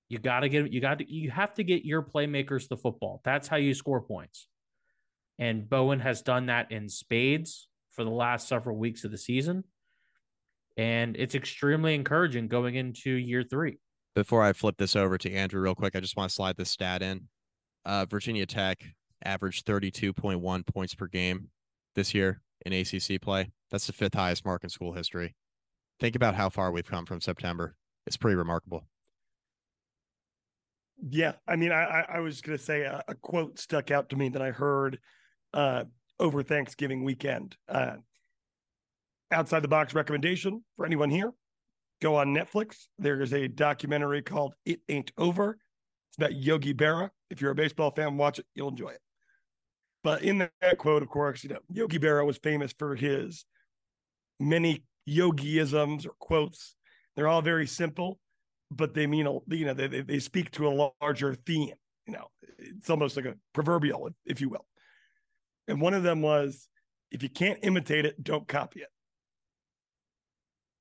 [0.09, 3.21] you got to get you got to you have to get your playmakers the football.
[3.23, 4.47] That's how you score points.
[5.37, 7.68] And Bowen has done that in spades
[7.99, 9.65] for the last several weeks of the season.
[10.77, 13.79] And it's extremely encouraging going into year three
[14.15, 16.69] before I flip this over to Andrew real quick, I just want to slide this
[16.69, 17.27] stat in.
[17.85, 18.83] Uh, Virginia Tech
[19.23, 21.49] averaged 32.1 points per game
[21.95, 23.51] this year in ACC play.
[23.71, 25.35] That's the fifth highest mark in school history.
[25.99, 27.75] Think about how far we've come from September.
[28.07, 28.85] It's pretty remarkable.
[31.09, 34.17] Yeah, I mean, I I was going to say a, a, quote stuck out to
[34.17, 34.99] me that I heard
[35.53, 35.85] uh,
[36.19, 37.55] over Thanksgiving weekend.
[37.67, 37.97] Uh,
[39.31, 41.31] outside the box recommendation for anyone here
[42.01, 42.87] go on Netflix.
[42.97, 45.57] There is a documentary called It Ain't Over.
[46.09, 47.09] It's about Yogi Berra.
[47.29, 48.45] If you're a baseball fan, watch it.
[48.55, 49.01] You'll enjoy it.
[50.03, 53.45] But in that quote, of course, you know, Yogi Berra was famous for his
[54.39, 56.75] many yogiisms or quotes.
[57.15, 58.17] They're all very simple,
[58.71, 61.73] but they mean, you know, they, they speak to a larger theme.
[62.07, 62.27] You know,
[62.57, 64.65] it's almost like a proverbial, if you will.
[65.69, 66.67] And one of them was,
[67.11, 68.89] if you can't imitate it, don't copy it.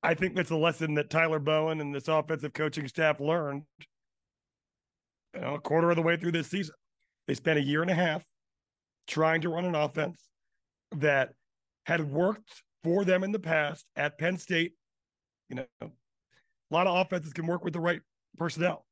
[0.02, 3.64] I think that's a lesson that Tyler Bowen and this offensive coaching staff learned
[5.34, 6.74] you know, a quarter of the way through this season.
[7.26, 8.24] They spent a year and a half
[9.06, 10.22] trying to run an offense
[10.96, 11.34] that
[11.84, 14.72] had worked for them in the past at Penn State.
[15.50, 15.90] You know, a
[16.70, 18.00] lot of offenses can work with the right
[18.38, 18.86] personnel.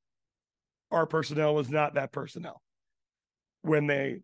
[0.90, 2.60] Our personnel was not that personnel.
[3.62, 4.20] When they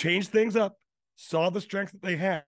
[0.00, 0.76] changed things up,
[1.16, 2.44] saw the strength that they had,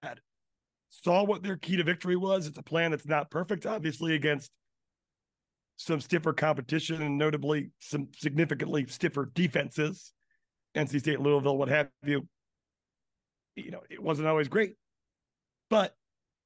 [0.89, 2.47] saw what their key to victory was.
[2.47, 4.51] It's a plan that's not perfect, obviously, against
[5.77, 10.13] some stiffer competition and notably some significantly stiffer defenses,
[10.75, 12.27] NC State, Louisville, what have you.
[13.55, 14.77] You know, it wasn't always great,
[15.69, 15.95] but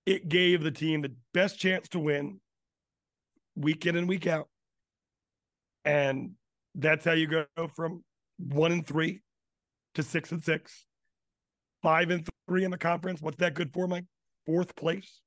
[0.07, 2.41] it gave the team the best chance to win
[3.55, 4.49] week in and week out.
[5.85, 6.33] And
[6.75, 8.03] that's how you go from
[8.39, 9.23] one and three
[9.95, 10.86] to six and six,
[11.83, 13.21] five and three in the conference.
[13.21, 14.05] What's that good for, Mike?
[14.47, 15.21] fourth place.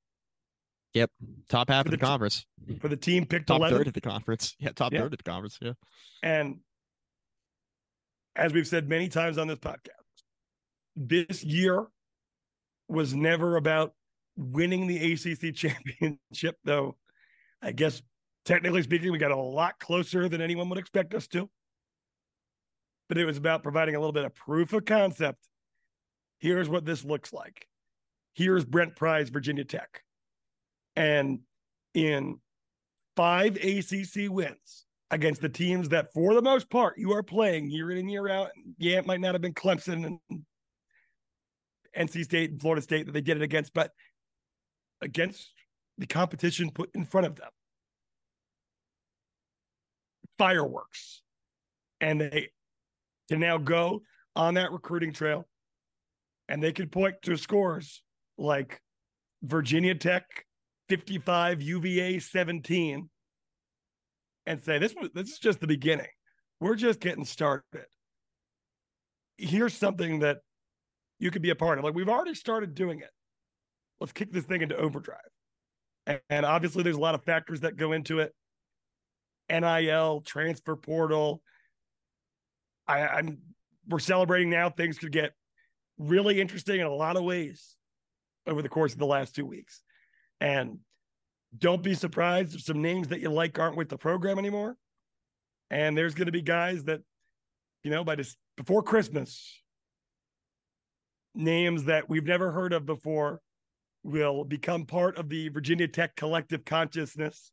[0.95, 1.11] Yep,
[1.49, 2.47] top half of the, the conference
[2.81, 3.77] for the team picked top 11.
[3.77, 4.55] third of the conference.
[4.59, 5.01] Yeah, top yeah.
[5.01, 5.59] third of the conference.
[5.61, 5.73] Yeah,
[6.23, 6.59] and
[8.35, 9.89] as we've said many times on this podcast,
[10.95, 11.85] this year
[12.87, 13.93] was never about
[14.35, 16.95] winning the ACC championship, though.
[17.61, 18.01] I guess
[18.45, 21.49] technically speaking, we got a lot closer than anyone would expect us to.
[23.09, 25.48] But it was about providing a little bit of proof of concept.
[26.39, 27.67] Here's what this looks like
[28.39, 30.01] here's Brent Pry's, Virginia Tech.
[30.95, 31.39] And
[31.93, 32.39] in
[33.17, 37.91] five ACC wins against the teams that, for the most part, you are playing year
[37.91, 38.51] in and year out.
[38.77, 40.41] Yeah, it might not have been Clemson and
[41.97, 43.91] NC State and Florida State that they did it against, but
[45.01, 45.51] against
[45.97, 47.49] the competition put in front of them.
[50.37, 51.21] Fireworks.
[51.99, 52.49] And they
[53.27, 54.03] can now go
[54.37, 55.45] on that recruiting trail
[56.49, 58.01] and they can point to scores
[58.37, 58.81] like
[59.43, 60.25] Virginia Tech
[60.89, 63.09] 55, UVA 17,
[64.47, 66.07] and say this was this is just the beginning.
[66.59, 67.85] We're just getting started.
[69.37, 70.39] Here's something that
[71.19, 71.85] you could be a part of.
[71.85, 73.11] Like we've already started doing it.
[74.01, 75.19] Let's kick this thing into overdrive.
[76.07, 78.33] And, and obviously, there's a lot of factors that go into it
[79.49, 81.43] NIL, transfer portal.
[82.87, 83.37] I, I'm
[83.87, 84.69] we're celebrating now.
[84.69, 85.33] Things could get
[85.99, 87.75] really interesting in a lot of ways
[88.47, 89.83] over the course of the last two weeks.
[90.41, 90.79] And
[91.57, 94.77] don't be surprised if some names that you like aren't with the program anymore.
[95.69, 97.01] And there's going to be guys that,
[97.83, 99.61] you know, by this before Christmas,
[101.35, 103.41] names that we've never heard of before
[104.03, 107.51] will become part of the Virginia Tech collective consciousness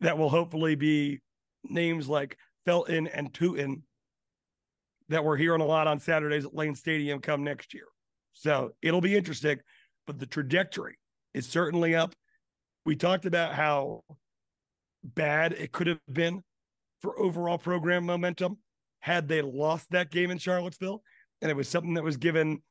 [0.00, 1.20] that will hopefully be
[1.64, 3.82] names like Felton and Tuten
[5.08, 7.86] that we're hearing a lot on Saturdays at Lane Stadium come next year.
[8.32, 9.58] So it'll be interesting,
[10.06, 10.98] but the trajectory
[11.34, 12.14] is certainly up.
[12.84, 14.02] We talked about how
[15.02, 16.42] bad it could have been
[17.00, 18.58] for overall program momentum
[19.00, 21.02] had they lost that game in Charlottesville.
[21.42, 22.62] And it was something that was given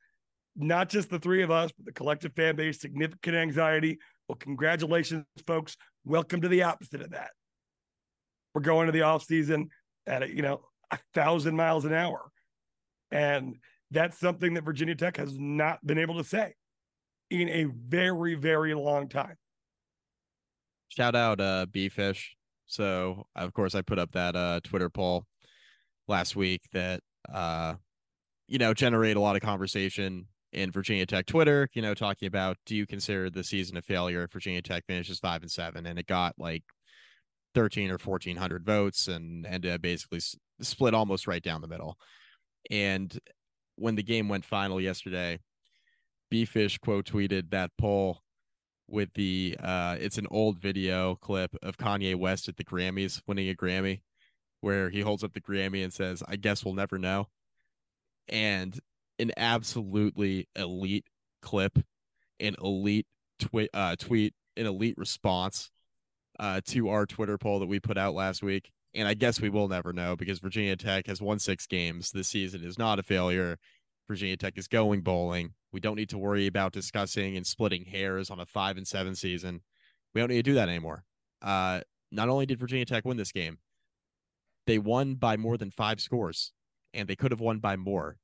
[0.55, 3.99] not just the three of us, but the collective fan base significant anxiety.
[4.27, 5.77] Well, congratulations, folks.
[6.03, 7.31] Welcome to the opposite of that.
[8.53, 9.69] We're going to the off season
[10.07, 10.61] at a, you know
[10.95, 12.31] a thousand miles an hour,
[13.11, 13.55] and
[13.91, 16.55] that's something that Virginia Tech has not been able to say
[17.29, 19.35] in a very very long time.
[20.89, 22.35] Shout out uh B-Fish.
[22.65, 25.25] So of course I put up that uh Twitter poll
[26.07, 27.75] last week that uh
[28.47, 32.57] you know generate a lot of conversation in Virginia Tech Twitter, you know, talking about
[32.65, 35.99] do you consider the season a failure if Virginia Tech finishes five and seven, and
[35.99, 36.63] it got like
[37.53, 40.21] thirteen or fourteen hundred votes, and and uh, basically
[40.61, 41.97] split almost right down the middle.
[42.69, 43.17] And
[43.75, 45.39] when the game went final yesterday,
[46.31, 48.21] Bfish quote tweeted that poll
[48.87, 53.49] with the uh it's an old video clip of Kanye West at the Grammys winning
[53.49, 54.01] a Grammy
[54.61, 57.27] where he holds up the Grammy and says, "I guess we'll never know."
[58.27, 58.79] And
[59.19, 61.05] an absolutely elite
[61.41, 61.79] clip,
[62.39, 63.07] an elite
[63.39, 65.71] tweet, uh, tweet, an elite response
[66.39, 68.71] uh, to our Twitter poll that we put out last week.
[68.95, 72.11] And I guess we will never know because Virginia Tech has won six games.
[72.11, 73.57] This season is not a failure.
[74.07, 75.53] Virginia Tech is going bowling.
[75.73, 79.15] We don't need to worry about discussing and splitting hairs on a five and seven
[79.15, 79.61] season.
[80.13, 81.03] We don't need to do that anymore.
[81.41, 81.81] Uh,
[82.11, 83.57] not only did Virginia Tech win this game,
[84.65, 86.53] they won by more than five scores,
[86.93, 88.17] and they could have won by more.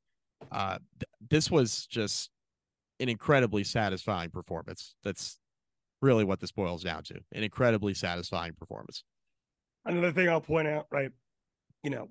[0.51, 2.29] Uh, th- this was just
[2.99, 4.95] an incredibly satisfying performance.
[5.03, 5.38] That's
[6.01, 9.03] really what this boils down to an incredibly satisfying performance.
[9.85, 11.11] Another thing I'll point out, right?
[11.83, 12.09] You know,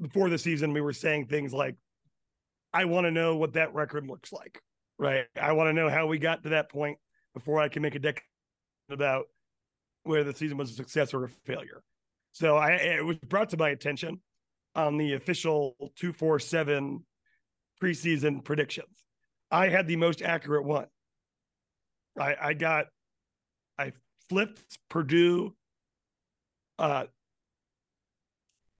[0.00, 1.76] before the season, we were saying things like,
[2.72, 4.60] I want to know what that record looks like,
[4.98, 5.26] right?
[5.40, 6.98] I want to know how we got to that point
[7.34, 8.22] before I can make a deck
[8.90, 9.26] about
[10.04, 11.82] where the season was a success or a failure.
[12.32, 14.20] So I it was brought to my attention
[14.74, 17.04] on the official 247
[17.82, 19.04] preseason predictions.
[19.50, 20.86] I had the most accurate one.
[22.18, 22.86] I I got
[23.78, 23.92] I
[24.28, 25.54] flipped Purdue
[26.78, 27.04] uh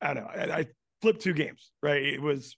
[0.00, 0.30] I don't know.
[0.30, 0.66] I, I
[1.00, 2.02] flipped two games, right?
[2.02, 2.57] It was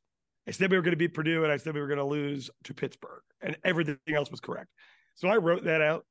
[0.48, 2.04] I said we were going to beat Purdue and I said we were going to
[2.04, 4.68] lose to Pittsburgh and everything else was correct.
[5.14, 6.04] So I wrote that out.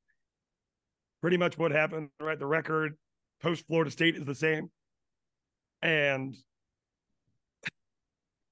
[1.22, 2.38] Pretty much what happened, right?
[2.38, 2.96] The record
[3.40, 4.70] post Florida State is the same.
[5.82, 6.36] And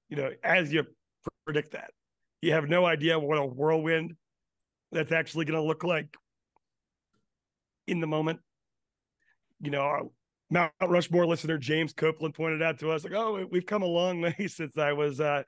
[0.09, 0.85] you know, as you
[1.45, 1.91] predict that,
[2.41, 4.15] you have no idea what a whirlwind
[4.91, 6.15] that's actually going to look like
[7.87, 8.39] in the moment.
[9.61, 10.11] You know,
[10.49, 14.21] Mount Rushmore listener James Copeland pointed out to us, like, oh, we've come a long
[14.21, 15.43] way since I was uh,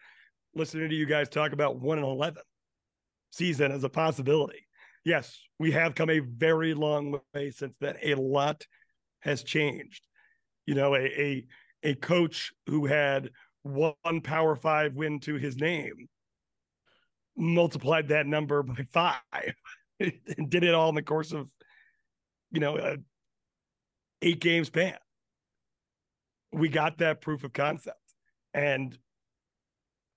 [0.55, 2.43] listening to you guys talk about one and eleven
[3.31, 4.67] season as a possibility.
[5.05, 7.95] Yes, we have come a very long way since then.
[8.03, 8.65] A lot
[9.21, 10.05] has changed.
[10.65, 11.45] You know, a a,
[11.83, 13.29] a coach who had
[13.63, 16.07] one Power Five win to his name
[17.37, 19.53] multiplied that number by five
[19.99, 21.47] and did it all in the course of,
[22.51, 22.97] you know, a
[24.21, 24.97] eight games span.
[26.51, 27.97] We got that proof of concept.
[28.53, 28.97] And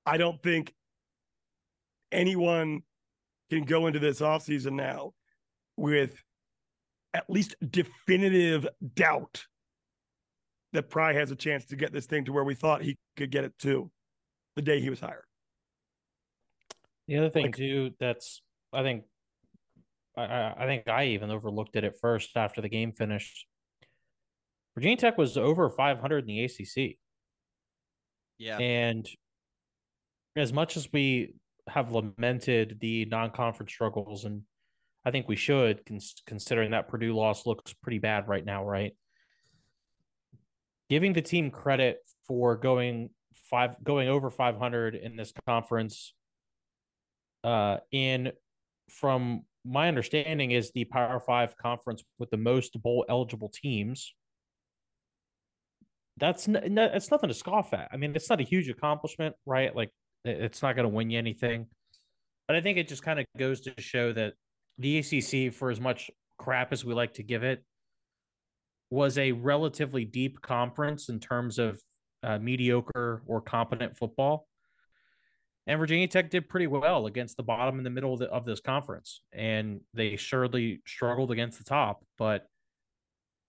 [0.06, 0.72] I don't think
[2.12, 2.82] anyone
[3.50, 5.12] can go into this offseason now
[5.76, 6.22] with
[7.12, 9.44] at least definitive doubt
[10.72, 13.30] that Pry has a chance to get this thing to where we thought he could
[13.30, 13.90] get it to
[14.54, 15.24] the day he was hired.
[17.08, 18.40] The other thing Like- too, that's
[18.72, 19.04] I think
[20.16, 23.46] I- I, I think I even overlooked it at first after the game finished.
[24.74, 26.98] Virginia Tech was over 500 in the ACC,
[28.38, 28.58] Yeah.
[28.58, 29.08] and
[30.36, 31.34] as much as we
[31.66, 34.42] have lamented the non-conference struggles, and
[35.04, 35.82] I think we should,
[36.26, 38.96] considering that Purdue loss looks pretty bad right now, right?
[40.88, 46.14] Giving the team credit for going five, going over 500 in this conference,
[47.44, 48.32] uh, in
[48.88, 54.14] from my understanding is the Power Five conference with the most bowl eligible teams.
[56.20, 57.88] That's it's nothing to scoff at.
[57.92, 59.74] I mean, it's not a huge accomplishment, right?
[59.74, 59.90] Like,
[60.24, 61.66] it's not going to win you anything,
[62.46, 64.34] but I think it just kind of goes to show that
[64.78, 67.64] the ACC, for as much crap as we like to give it,
[68.90, 71.80] was a relatively deep conference in terms of
[72.22, 74.46] uh, mediocre or competent football.
[75.66, 78.44] And Virginia Tech did pretty well against the bottom in the middle of, the, of
[78.44, 79.22] this conference.
[79.32, 82.04] And they surely struggled against the top.
[82.18, 82.46] But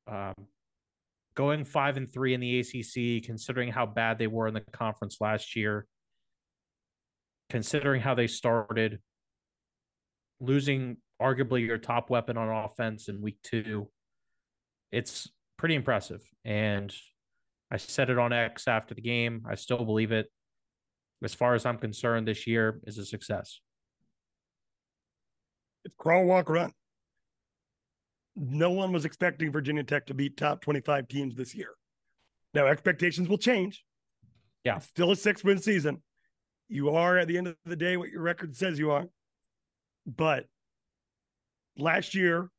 [0.07, 0.35] um,
[1.35, 5.17] going five and three in the ACC, considering how bad they were in the conference
[5.21, 5.85] last year,
[7.49, 8.99] considering how they started,
[10.39, 13.87] losing arguably your top weapon on offense in week two,
[14.91, 16.21] it's pretty impressive.
[16.43, 16.93] And
[17.71, 19.45] I said it on X after the game.
[19.49, 20.27] I still believe it.
[21.23, 23.61] As far as I'm concerned, this year is a success.
[25.85, 26.73] It's crawl, walk, run.
[28.35, 31.71] No one was expecting Virginia Tech to beat top 25 teams this year.
[32.53, 33.83] Now, expectations will change.
[34.63, 34.77] Yeah.
[34.77, 36.01] It's still a six win season.
[36.69, 39.05] You are, at the end of the day, what your record says you are.
[40.05, 40.45] But
[41.77, 42.49] last year,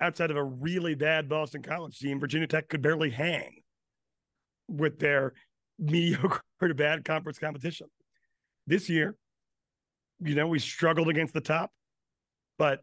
[0.00, 3.62] outside of a really bad Boston College team, Virginia Tech could barely hang
[4.68, 5.32] with their
[5.78, 7.88] mediocre to bad conference competition.
[8.66, 9.16] This year,
[10.20, 11.70] you know, we struggled against the top,
[12.58, 12.80] but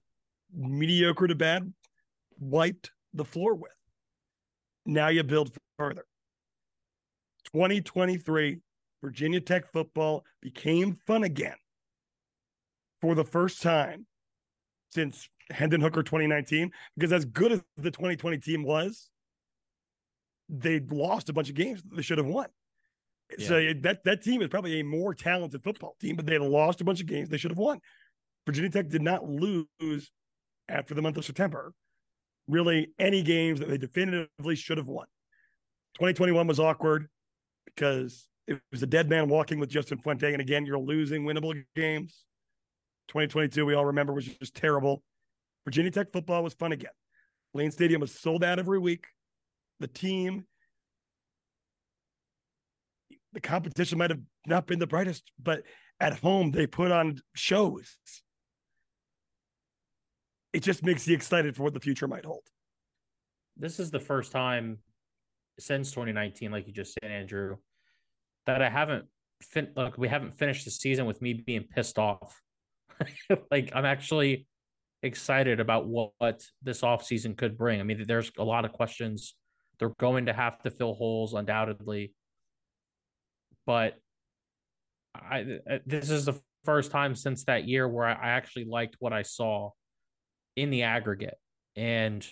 [0.54, 1.72] mediocre to bad
[2.42, 3.72] wiped the floor with.
[4.86, 6.06] Now you build further.
[7.54, 8.60] 2023,
[9.02, 11.56] Virginia Tech football became fun again
[13.02, 14.06] for the first time
[14.92, 16.72] since Hendon Hooker 2019.
[16.98, 19.10] Because as good as the 2020 team was,
[20.50, 22.48] they lost a bunch of games they should have won.
[23.38, 23.48] Yeah.
[23.48, 26.84] So that that team is probably a more talented football team, but they lost a
[26.84, 27.80] bunch of games they should have won.
[28.46, 30.12] Virginia Tech did not lose
[30.68, 31.74] after the month of September.
[32.52, 35.06] Really, any games that they definitively should have won.
[35.95, 37.08] 2021 was awkward
[37.66, 41.56] because it was a dead man walking with Justin Fuente, and again, you're losing winnable
[41.78, 42.26] games.
[43.08, 45.02] 2022, we all remember, was just terrible.
[45.64, 46.91] Virginia Tech football was fun again.
[47.54, 49.06] Lane Stadium was sold out every week
[49.80, 50.45] the team.
[53.32, 55.64] The competition might have not been the brightest, but
[56.02, 57.97] at home they put on shows.
[60.54, 62.43] It just makes you excited for what the future might hold.
[63.58, 64.80] This is the first time
[65.60, 67.58] since 2019, like you just said, Andrew,
[68.45, 69.06] that I haven't
[69.41, 72.41] fin- look, we haven't finished the season with me being pissed off.
[73.52, 74.47] like I'm actually
[75.04, 77.80] excited about what, what this offseason could bring.
[77.80, 79.36] I mean, there's a lot of questions
[79.80, 82.14] they're going to have to fill holes undoubtedly.
[83.66, 83.95] But
[85.16, 89.24] I this is the first time since that year where I actually liked what I
[89.24, 89.72] saw
[90.56, 91.38] in the aggregate.
[91.76, 92.26] And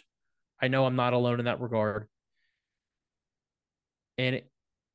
[0.62, 2.08] I know I'm not alone in that regard.
[4.18, 4.52] And it,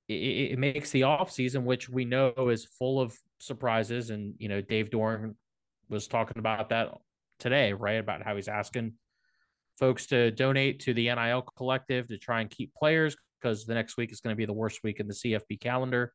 [0.09, 4.11] it, it makes the offseason, which we know is full of surprises.
[4.11, 5.35] And, you know, Dave Doeren
[5.89, 6.89] was talking about that
[7.39, 7.95] today, right?
[7.95, 8.95] About how he's asking
[9.79, 13.97] folks to donate to the NIL collective to try and keep players because the next
[13.97, 16.13] week is going to be the worst week in the CFP calendar.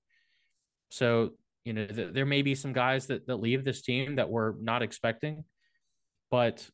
[0.90, 1.32] So,
[1.66, 4.54] you know, th- there may be some guys that, that leave this team that we're
[4.60, 5.44] not expecting,
[6.32, 6.68] but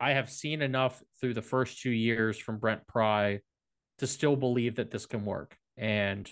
[0.00, 3.40] I have seen enough through the first two years from Brent Pry
[3.98, 5.56] to still believe that this can work.
[5.76, 6.30] And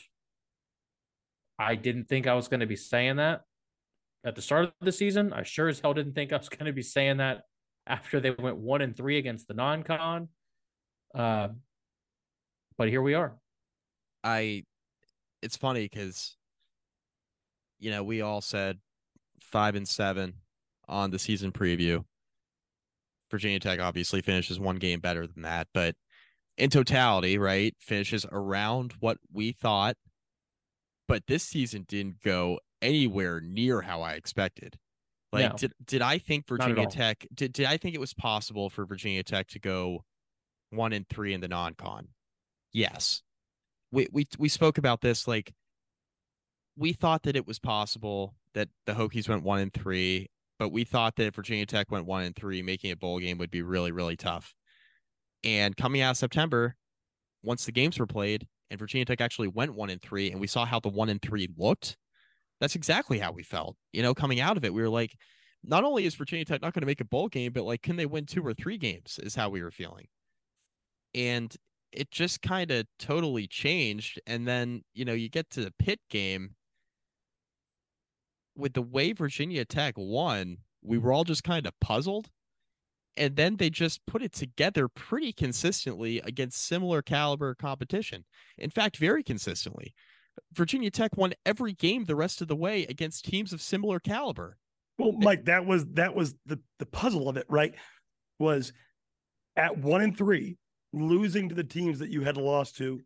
[1.58, 3.42] I didn't think I was going to be saying that
[4.24, 5.32] at the start of the season.
[5.32, 7.42] I sure as hell didn't think I was going to be saying that
[7.86, 10.28] after they went one and three against the non-con.
[11.14, 11.48] Uh,
[12.78, 13.36] but here we are.
[14.24, 14.64] I,
[15.42, 16.36] it's funny because,
[17.78, 18.78] you know, we all said
[19.40, 20.34] five and seven
[20.88, 22.04] on the season preview.
[23.32, 25.96] Virginia Tech obviously finishes one game better than that, but
[26.56, 29.96] in totality, right, finishes around what we thought.
[31.08, 34.78] But this season didn't go anywhere near how I expected.
[35.32, 35.56] Like, no.
[35.56, 39.22] did did I think Virginia Tech did did I think it was possible for Virginia
[39.22, 40.04] Tech to go
[40.70, 42.08] one and three in the non-con?
[42.72, 43.22] Yes.
[43.90, 45.52] We we we spoke about this like
[46.76, 50.28] we thought that it was possible that the Hokies went one and three,
[50.62, 53.50] but we thought that Virginia Tech went one and three, making a bowl game would
[53.50, 54.54] be really, really tough.
[55.42, 56.76] And coming out of September,
[57.42, 60.46] once the games were played and Virginia Tech actually went one and three, and we
[60.46, 61.96] saw how the one and three looked,
[62.60, 63.76] that's exactly how we felt.
[63.92, 65.16] You know, coming out of it, we were like,
[65.64, 67.96] not only is Virginia Tech not going to make a bowl game, but like, can
[67.96, 69.18] they win two or three games?
[69.20, 70.06] Is how we were feeling.
[71.12, 71.52] And
[71.90, 74.20] it just kind of totally changed.
[74.28, 76.54] And then, you know, you get to the pit game
[78.56, 81.06] with the way Virginia Tech won, we mm-hmm.
[81.06, 82.28] were all just kind of puzzled.
[83.16, 88.24] And then they just put it together pretty consistently against similar caliber competition.
[88.56, 89.94] In fact, very consistently.
[90.54, 94.56] Virginia Tech won every game the rest of the way against teams of similar caliber.
[94.98, 97.74] Well, Mike, that was that was the the puzzle of it, right?
[98.38, 98.72] Was
[99.56, 100.56] at one and three,
[100.92, 103.00] losing to the teams that you had lost to,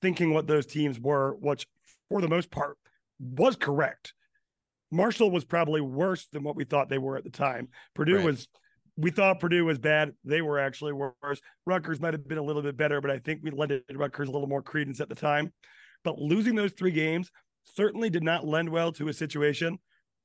[0.00, 1.66] thinking what those teams were, which
[2.08, 2.78] for the most part
[3.18, 4.14] was correct.
[4.94, 7.68] Marshall was probably worse than what we thought they were at the time.
[7.94, 8.24] Purdue Right.
[8.24, 8.48] was,
[8.96, 10.12] we thought Purdue was bad.
[10.24, 11.40] They were actually worse.
[11.66, 14.32] Rutgers might have been a little bit better, but I think we lended Rutgers a
[14.32, 15.52] little more credence at the time.
[16.04, 17.30] But losing those three games
[17.64, 19.78] certainly did not lend well to a situation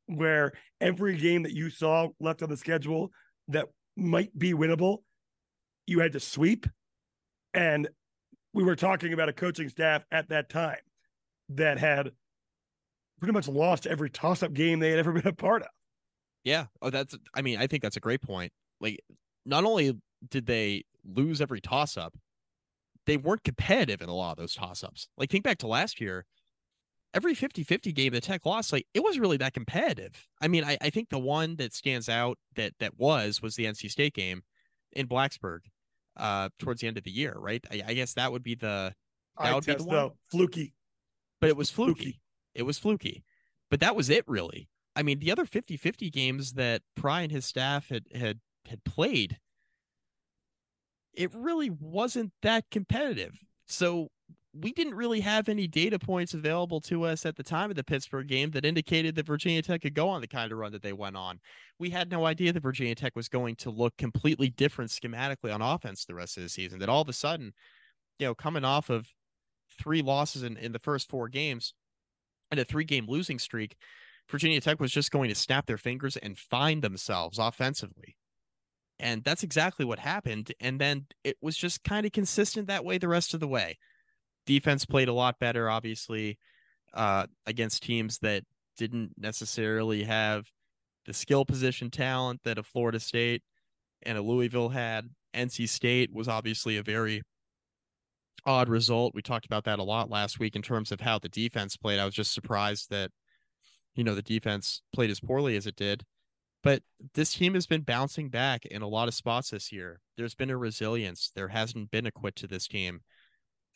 [0.08, 0.52] where
[0.82, 3.12] every game that you saw left on the schedule
[3.48, 5.00] that might be winnable,
[5.88, 6.68] you had to sweep.
[7.54, 7.88] And
[8.54, 10.80] we were talking about a coaching staff at that time
[11.50, 12.12] that had
[13.20, 15.70] pretty much lost every toss up game they had ever been a part of.
[16.44, 16.66] Yeah.
[16.82, 18.52] Oh, that's, I mean, I think that's a great point.
[18.80, 19.00] Like,
[19.46, 19.98] not only
[20.30, 22.14] did they lose every toss up,
[23.06, 25.08] they weren't competitive in a lot of those toss ups.
[25.18, 26.26] Like, think back to last year.
[27.12, 30.28] Every 50 50 game the Tech lost, like, it wasn't really that competitive.
[30.42, 33.66] I mean, I, I think the one that stands out that that was was the
[33.66, 34.44] NC State game
[34.94, 35.60] in Blacksburg
[36.18, 37.66] uh towards the end of the year, right?
[37.72, 38.94] I, I guess that would be the,
[39.40, 39.96] That I would be the one.
[39.96, 40.74] though, fluky.
[41.42, 41.94] but it was fluky.
[42.04, 42.20] Fluky.
[42.56, 43.24] It was fluky.
[43.70, 44.70] But that was it really.
[44.96, 49.38] I mean, the other 50-50 games that Pry and his staff had had had played,
[51.14, 53.38] it really wasn't that competitive.
[53.66, 54.10] So
[54.54, 57.84] we didn't really have any data points available to us at the time of the
[57.84, 60.82] Pittsburgh game that indicated that Virginia Tech could go on the kind of run that
[60.82, 61.40] they went on.
[61.78, 65.62] We had no idea that Virginia Tech was going to look completely different schematically on
[65.62, 66.80] offense the rest of the season.
[66.80, 67.54] That all of a sudden,
[68.18, 69.08] you know, coming off of
[69.80, 71.74] three losses in, in the first four games
[72.52, 73.76] and a three game losing streak,
[74.30, 78.16] Virginia Tech was just going to snap their fingers and find themselves offensively.
[79.00, 80.52] And that's exactly what happened.
[80.60, 83.78] And then it was just kind of consistent that way the rest of the way.
[84.46, 86.38] Defense played a lot better, obviously,
[86.94, 88.44] uh, against teams that
[88.78, 90.46] didn't necessarily have
[91.06, 93.42] the skill position talent that a Florida State
[94.04, 95.10] and a Louisville had.
[95.34, 97.22] NC State was obviously a very
[98.46, 99.16] odd result.
[99.16, 102.00] We talked about that a lot last week in terms of how the defense played.
[102.00, 103.12] I was just surprised that,
[103.96, 106.04] you know, the defense played as poorly as it did.
[106.62, 106.84] But
[107.14, 110.02] this team has been bouncing back in a lot of spots this year.
[110.18, 111.32] There's been a resilience.
[111.34, 113.02] There hasn't been a quit to this team.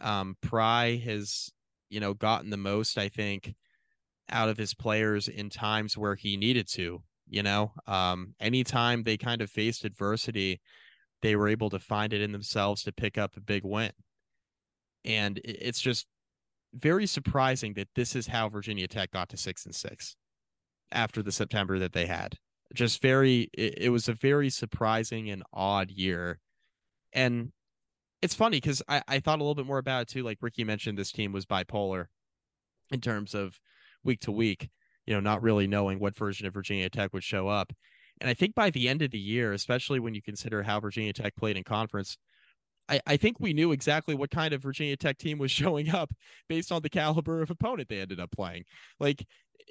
[0.02, 1.50] Um, Pry has,
[1.90, 3.56] you know, gotten the most, I think,
[4.30, 7.04] out of his players in times where he needed to.
[7.30, 10.60] You know, um, anytime they kind of faced adversity,
[11.22, 13.92] they were able to find it in themselves to pick up a big win.
[15.06, 16.08] And it's just
[16.74, 20.16] very surprising that this is how Virginia Tech got to six and six
[20.92, 22.36] after the September that they had.
[22.74, 26.40] Just very, it, it was a very surprising and odd year.
[27.12, 27.52] And
[28.22, 30.24] it's funny because I, I thought a little bit more about it too.
[30.24, 32.06] Like Ricky mentioned, this team was bipolar
[32.92, 33.60] in terms of
[34.04, 34.70] week to week,
[35.06, 37.74] you know, not really knowing what version of Virginia Tech would show up.
[38.22, 41.14] And I think by the end of the year, especially when you consider how Virginia
[41.14, 42.18] Tech played in conference,
[42.94, 46.12] I, I think we knew exactly what kind of Virginia Tech team was showing up
[46.48, 48.64] based on the caliber of opponent they ended up playing.
[49.00, 49.26] Like,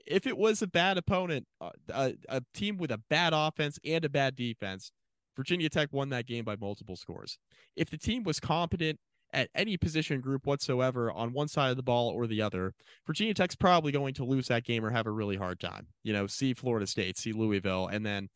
[0.06, 4.04] if it was a bad opponent, uh, a, a team with a bad offense and
[4.04, 4.90] a bad defense,
[5.36, 7.38] Virginia Tech won that game by multiple scores.
[7.76, 8.98] If the team was competent
[9.32, 12.74] at any position group whatsoever on one side of the ball or the other,
[13.06, 15.86] Virginia Tech's probably going to lose that game or have a really hard time.
[16.02, 18.28] You know, see Florida State, see Louisville, and then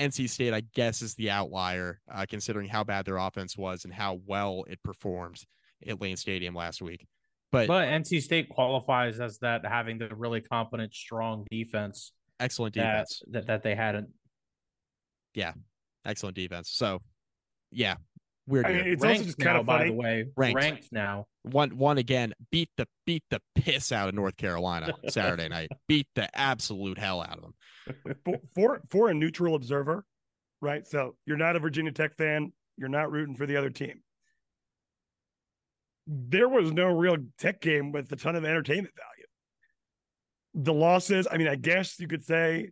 [0.00, 3.92] NC State, I guess, is the outlier, uh, considering how bad their offense was and
[3.92, 5.42] how well it performed
[5.86, 7.06] at Lane Stadium last week.
[7.52, 12.92] But, But NC State qualifies as that having the really competent, strong defense excellent that,
[12.92, 13.22] defense.
[13.30, 14.08] that that they hadn't.
[15.34, 15.52] Yeah,
[16.04, 16.70] excellent defense.
[16.72, 17.00] So,
[17.70, 17.96] yeah,
[18.46, 18.66] weird.
[18.66, 20.24] I mean, it's also Ranked just now, kind of by the way.
[20.36, 20.56] Ranked.
[20.56, 21.26] Ranked now.
[21.42, 25.70] one one again beat the beat the piss out of North Carolina Saturday night.
[25.86, 27.54] Beat the absolute hell out of them.
[28.24, 30.04] For, for for a neutral observer,
[30.60, 30.86] right?
[30.86, 34.02] So you're not a Virginia Tech fan, you're not rooting for the other team.
[36.06, 40.64] There was no real Tech game with a ton of entertainment value.
[40.64, 42.70] The losses, I mean, I guess you could say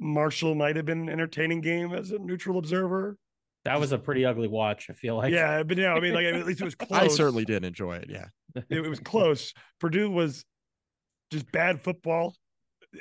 [0.00, 3.16] Marshall might have been an entertaining game as a neutral observer.
[3.64, 4.90] That was a pretty ugly watch.
[4.90, 5.32] I feel like.
[5.32, 7.00] yeah, but no, I mean, like at least it was close.
[7.00, 8.08] I certainly did enjoy it.
[8.10, 9.54] Yeah, it, it was close.
[9.80, 10.44] Purdue was
[11.30, 12.34] just bad football.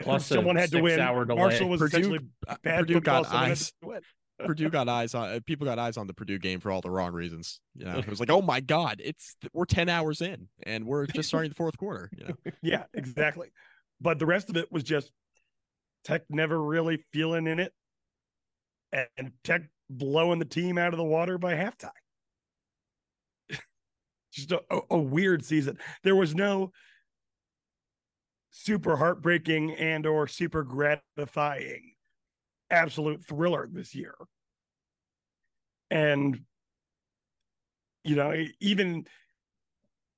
[0.01, 0.91] Plus someone had to win.
[0.93, 1.25] six-hour.
[1.25, 3.23] Marshall was Purdue- essentially Uh, bad Purdue football.
[3.23, 3.73] got eyes.
[4.39, 6.89] Purdue got eyes on uh, people got eyes on the Purdue game for all the
[6.89, 7.59] wrong reasons.
[7.75, 11.05] You know, it was like, oh my god, it's we're ten hours in and we're
[11.05, 12.09] just starting the fourth quarter.
[12.17, 13.51] You know, Yeah, exactly.
[14.01, 15.11] But the rest of it was just
[16.03, 17.71] Tech never really feeling in it.
[18.91, 21.91] and Tech blowing the team out of the water by halftime.
[24.33, 25.77] Just a, a, weird season.
[26.03, 26.71] There was no
[28.55, 31.93] super heartbreaking and or super gratifying
[32.69, 34.13] absolute thriller this year.
[35.89, 36.39] And
[38.03, 39.05] you know, even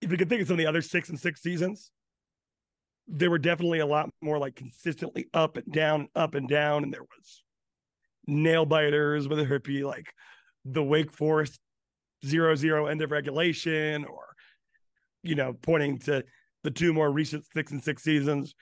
[0.01, 1.91] if you could think of some of the other six and six seasons,
[3.07, 6.93] there were definitely a lot more like consistently up and down, up and down, and
[6.93, 7.43] there was
[8.27, 10.11] nail biters, whether it be like
[10.65, 11.57] the Wake Forest
[12.25, 14.25] zero zero end of regulation, or
[15.23, 16.23] you know, pointing to
[16.66, 18.55] the two more recent six and six seasons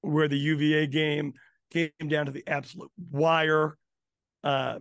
[0.00, 1.34] where the UVA game
[1.70, 3.76] came down to the absolute wire.
[4.42, 4.78] Uh,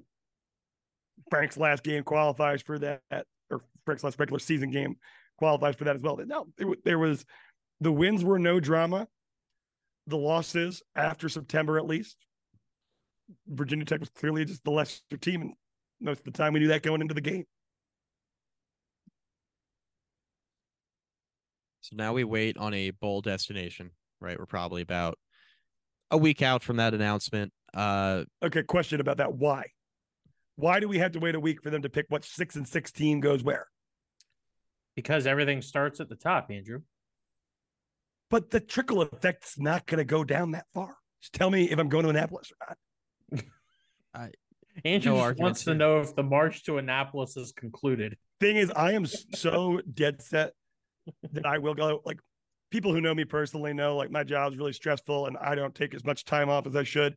[1.30, 3.02] Frank's last game qualifies for that,
[3.52, 4.96] or Frank's last regular season game
[5.38, 6.18] qualifies for that as well.
[6.26, 6.48] No,
[6.86, 7.26] there was
[7.82, 9.08] the wins were no drama.
[10.08, 12.16] The losses after September, at least,
[13.48, 15.54] Virginia Tech was clearly just the lesser team, and
[16.00, 17.46] most of the time we knew that going into the game.
[21.90, 23.90] So now we wait on a bowl destination,
[24.22, 24.38] right?
[24.38, 25.18] We're probably about
[26.12, 27.52] a week out from that announcement.
[27.74, 29.34] Uh, okay, question about that.
[29.34, 29.66] Why?
[30.56, 32.68] Why do we have to wait a week for them to pick what six and
[32.68, 33.66] sixteen goes where?
[34.96, 36.82] Because everything starts at the top, Andrew.
[38.30, 40.96] But the trickle effect's not going to go down that far.
[41.22, 42.76] Just tell me if I'm going to Annapolis or
[43.32, 43.44] not.
[44.14, 44.30] I,
[44.86, 48.16] Andrew no wants to know if the march to Annapolis is concluded.
[48.40, 50.54] Thing is, I am so dead set
[51.34, 52.02] that I will go.
[52.06, 52.20] Like
[52.72, 55.94] people who know me personally know, like my job's really stressful, and I don't take
[55.94, 57.16] as much time off as I should.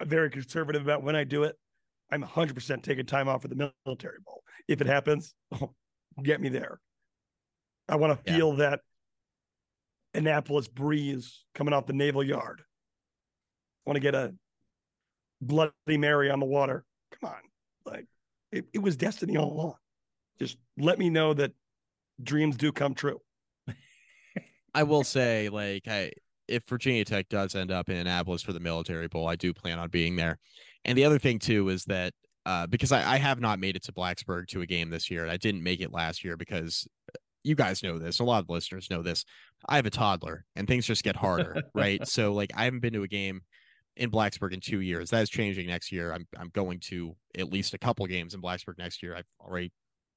[0.00, 1.56] I'm very conservative about when I do it.
[2.10, 4.42] I'm 100% taking time off for the military bowl.
[4.68, 5.70] If it happens, oh,
[6.22, 6.78] get me there.
[7.88, 8.80] I want to feel that
[10.14, 12.62] Annapolis breeze coming off the naval yard.
[13.86, 14.34] I want to get a
[15.40, 16.84] Bloody Mary on the water.
[17.20, 17.40] Come on.
[17.92, 18.06] Like
[18.52, 19.74] it, it was destiny all along.
[20.38, 21.52] Just let me know that
[22.22, 23.20] dreams do come true.
[24.74, 26.12] I will say, like, I
[26.48, 29.78] if Virginia Tech does end up in Annapolis for the Military Bowl, I do plan
[29.78, 30.38] on being there.
[30.84, 32.12] And the other thing too is that
[32.44, 35.22] uh, because I, I have not made it to Blacksburg to a game this year,
[35.22, 38.18] and I didn't make it last year because uh, you guys know this.
[38.18, 39.24] A lot of listeners know this.
[39.68, 42.06] I have a toddler, and things just get harder, right?
[42.06, 43.42] So, like, I haven't been to a game
[43.96, 45.10] in Blacksburg in two years.
[45.10, 46.12] That is changing next year.
[46.12, 49.14] I'm I'm going to at least a couple games in Blacksburg next year.
[49.14, 49.72] I've already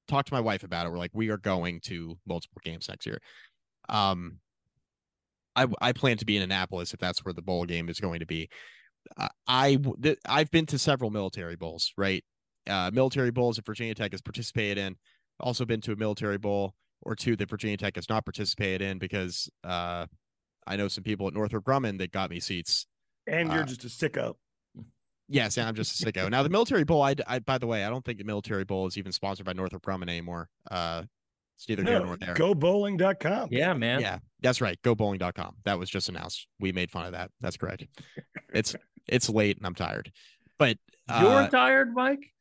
[0.08, 0.90] talked to my wife about it.
[0.90, 3.20] We're like, we are going to multiple games next year.
[3.88, 4.38] Um,
[5.54, 8.20] I I plan to be in Annapolis if that's where the bowl game is going
[8.20, 8.48] to be.
[9.16, 12.24] Uh, I th- I've been to several military bowls, right?
[12.68, 14.96] Uh, military bowls that Virginia Tech has participated in.
[15.38, 18.98] Also been to a military bowl or two that Virginia Tech has not participated in
[18.98, 20.06] because uh,
[20.66, 22.86] I know some people at Northrop Grumman that got me seats.
[23.26, 24.34] And you're uh, just a sicko.
[25.28, 26.30] Yes, yeah, I'm just a sicko.
[26.30, 28.86] now the military bowl, I, I, by the way, I don't think the military bowl
[28.86, 30.48] is even sponsored by Northrop Grumman anymore.
[30.70, 31.02] Uh,
[31.56, 32.34] it's neither no, here nor there.
[32.34, 33.48] GoBowling.com.
[33.50, 34.00] Yeah, man.
[34.00, 34.78] Yeah, that's right.
[34.82, 35.56] GoBowling.com.
[35.64, 36.46] That was just announced.
[36.60, 37.30] We made fun of that.
[37.40, 37.86] That's correct.
[38.52, 38.76] it's
[39.08, 40.12] it's late and I'm tired.
[40.58, 40.76] But
[41.08, 42.32] uh, you're tired, Mike.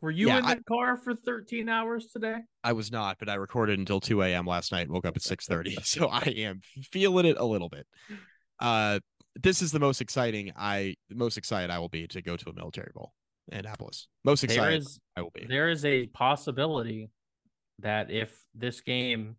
[0.00, 2.36] Were you yeah, in the I, car for 13 hours today?
[2.64, 4.46] I was not, but I recorded until 2 a.m.
[4.46, 4.88] last night.
[4.88, 6.60] Woke up at 6:30, so I am
[6.90, 7.86] feeling it a little bit.
[8.58, 9.00] Uh,
[9.40, 12.52] this is the most exciting I most excited I will be to go to a
[12.52, 13.12] military bowl
[13.50, 14.08] in Annapolis.
[14.24, 15.46] Most excited is, I will be.
[15.48, 17.10] There is a possibility
[17.80, 19.36] that if this game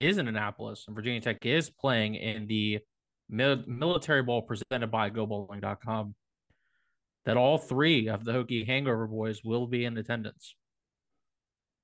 [0.00, 2.78] is in Annapolis and Virginia Tech is playing in the
[3.28, 6.14] mil- military bowl presented by GoBowling.com,
[7.24, 10.54] that all three of the Hokie Hangover Boys will be in attendance.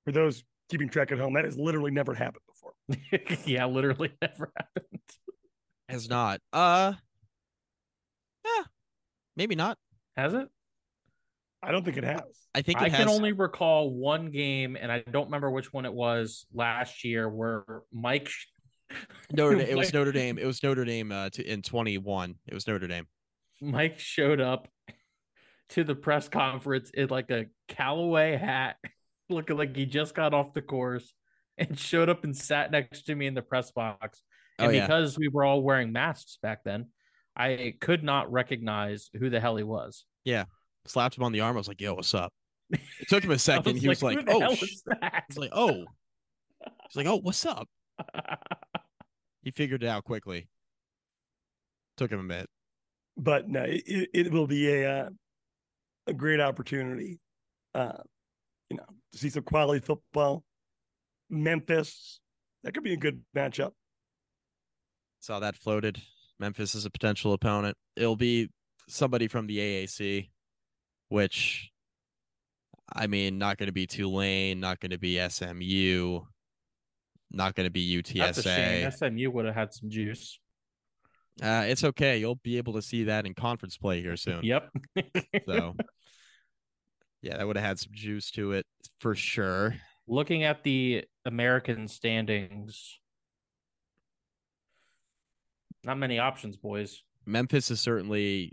[0.05, 3.41] For those keeping track at home, that has literally never happened before.
[3.45, 5.01] yeah, literally never happened.
[5.89, 6.39] Has not.
[6.51, 6.93] Uh
[8.45, 8.63] yeah.
[9.35, 9.77] Maybe not.
[10.15, 10.47] Has it?
[11.61, 12.21] I don't think it has.
[12.53, 12.99] I think I has...
[12.99, 17.27] can only recall one game, and I don't remember which one it was last year,
[17.27, 18.29] where Mike.
[19.33, 20.37] Notre Dame, it was Notre Dame.
[20.37, 22.35] It was Notre Dame uh, to, in twenty one.
[22.47, 23.07] It was Notre Dame.
[23.61, 24.67] Mike showed up
[25.69, 28.75] to the press conference in like a Callaway hat,
[29.29, 31.13] looking like he just got off the course,
[31.57, 34.21] and showed up and sat next to me in the press box.
[34.57, 34.85] And oh, yeah.
[34.85, 36.87] because we were all wearing masks back then,
[37.35, 40.05] I could not recognize who the hell he was.
[40.23, 40.45] Yeah.
[40.85, 41.55] Slapped him on the arm.
[41.55, 42.31] I was like, yo, what's up?
[42.71, 43.73] It took him a second.
[43.73, 44.83] was he was like, oh, he's
[45.37, 45.73] like, oh,
[46.87, 47.67] he's like, oh, what's up?
[49.43, 50.47] he figured it out quickly.
[51.97, 52.49] Took him a minute.
[53.17, 55.09] But no, it, it will be a, uh,
[56.07, 57.19] a great opportunity,
[57.73, 58.03] uh,
[58.69, 60.43] you know, to see some quality football.
[61.29, 62.19] Memphis,
[62.63, 63.71] that could be a good matchup.
[65.25, 65.99] Saw that floated.
[66.37, 67.75] Memphis is a potential opponent.
[67.95, 68.51] It'll be
[68.87, 70.29] somebody from the AAC,
[71.09, 71.71] which
[72.93, 76.19] I mean, not going to be Tulane, not going to be SMU,
[77.31, 78.87] not going to be That's a shame.
[78.87, 79.13] UTSA.
[79.13, 80.39] SMU would have had some juice.
[81.41, 82.19] Uh, it's okay.
[82.19, 84.43] You'll be able to see that in conference play here soon.
[84.43, 84.69] Yep.
[85.47, 85.75] So,
[87.23, 88.67] yeah, that would have had some juice to it
[88.99, 89.73] for sure.
[90.07, 92.99] Looking at the American standings,
[95.85, 97.03] not many options, boys.
[97.25, 98.51] Memphis is certainly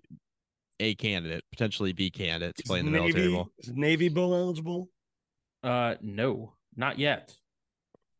[0.80, 3.48] a candidate, potentially B candidate to Is play in the military Navy, bowl.
[3.58, 4.88] is Navy Bowl eligible?
[5.62, 7.32] Uh, no, not yet.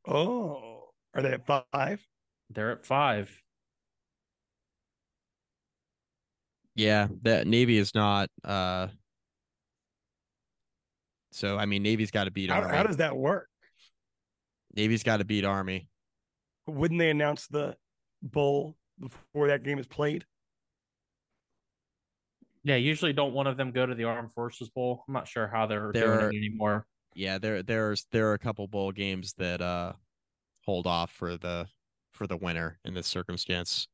[0.06, 2.04] Oh, are they at five?
[2.50, 3.30] They're at five.
[6.74, 8.28] Yeah, that Navy is not.
[8.44, 8.88] uh
[11.32, 12.76] So I mean, Navy's got to beat How, Army.
[12.76, 13.48] how does that work?
[14.74, 15.88] Navy's got to beat Army.
[16.66, 17.76] Wouldn't they announce the
[18.22, 20.24] bowl before that game is played?
[22.64, 25.04] Yeah, usually don't one of them go to the Armed Forces Bowl.
[25.06, 26.86] I'm not sure how they're There- doing it anymore.
[27.14, 29.92] Yeah, there there's there are a couple bowl games that uh
[30.64, 31.68] hold off for the
[32.12, 33.88] for the winner in this circumstance.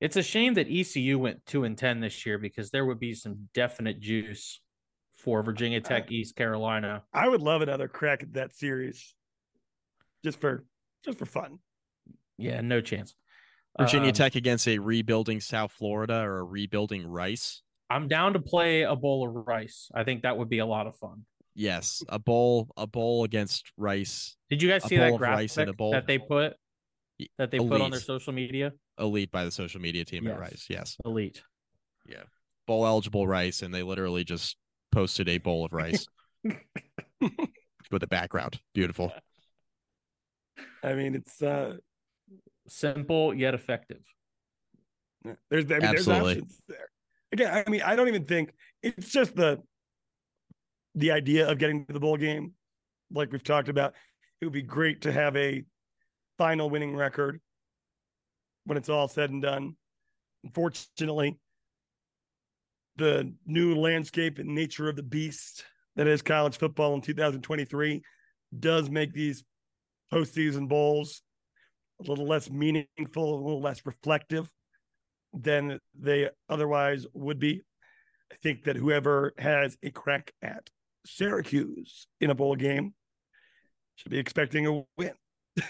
[0.00, 3.14] It's a shame that ECU went two and ten this year because there would be
[3.14, 4.60] some definite juice
[5.14, 7.02] for Virginia Tech, East Carolina.
[7.12, 9.14] I would love another crack at that series,
[10.22, 10.66] just for
[11.04, 11.58] just for fun.
[12.36, 13.14] Yeah, no chance.
[13.78, 17.62] Virginia Um, Tech against a rebuilding South Florida or a rebuilding Rice.
[17.90, 19.90] I'm down to play a bowl of rice.
[19.94, 21.24] I think that would be a lot of fun.
[21.54, 24.36] Yes, a bowl a bowl against Rice.
[24.50, 25.92] Did you guys A see bowl that of rice in a graphic bowl.
[25.92, 26.54] that they put
[27.38, 28.72] that they put on their social media?
[28.98, 30.66] Elite by the social media team at Rice.
[30.68, 30.96] Yes.
[31.04, 31.42] Elite.
[32.08, 32.22] Yeah,
[32.66, 34.56] bowl eligible rice, and they literally just
[34.92, 36.06] posted a bowl of rice
[37.90, 38.60] with a background.
[38.74, 39.12] Beautiful.
[40.82, 41.76] I mean, it's uh,
[42.68, 44.02] Simple yet effective.
[45.50, 46.32] there's I mean, there's Absolutely.
[46.32, 46.88] options there.
[47.32, 48.52] Again, I mean, I don't even think
[48.82, 49.60] it's just the
[50.94, 52.52] the idea of getting to the bowl game,
[53.10, 53.94] like we've talked about.
[54.40, 55.64] It would be great to have a
[56.38, 57.40] final winning record
[58.64, 59.76] when it's all said and done.
[60.44, 61.38] Unfortunately,
[62.96, 65.64] the new landscape and nature of the beast
[65.96, 68.02] that is college football in 2023
[68.58, 69.44] does make these
[70.12, 71.22] postseason bowls
[72.00, 74.50] a little less meaningful, a little less reflective
[75.32, 77.62] than they otherwise would be.
[78.32, 80.68] I think that whoever has a crack at
[81.04, 82.94] Syracuse in a bowl game
[83.96, 85.12] should be expecting a win.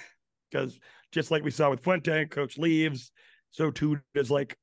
[0.48, 0.78] Because
[1.10, 3.10] just like we saw with Fuente, coach leaves,
[3.50, 4.56] so too does like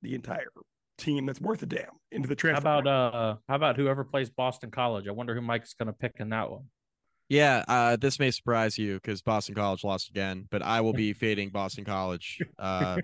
[0.00, 0.52] the entire
[0.98, 2.68] team that's worth a damn into the transfer.
[2.68, 5.08] How about uh how about whoever plays Boston College?
[5.08, 6.66] I wonder who Mike's gonna pick in that one.
[7.28, 11.12] Yeah, uh, this may surprise you because Boston College lost again, but I will be
[11.12, 12.98] fading Boston College uh,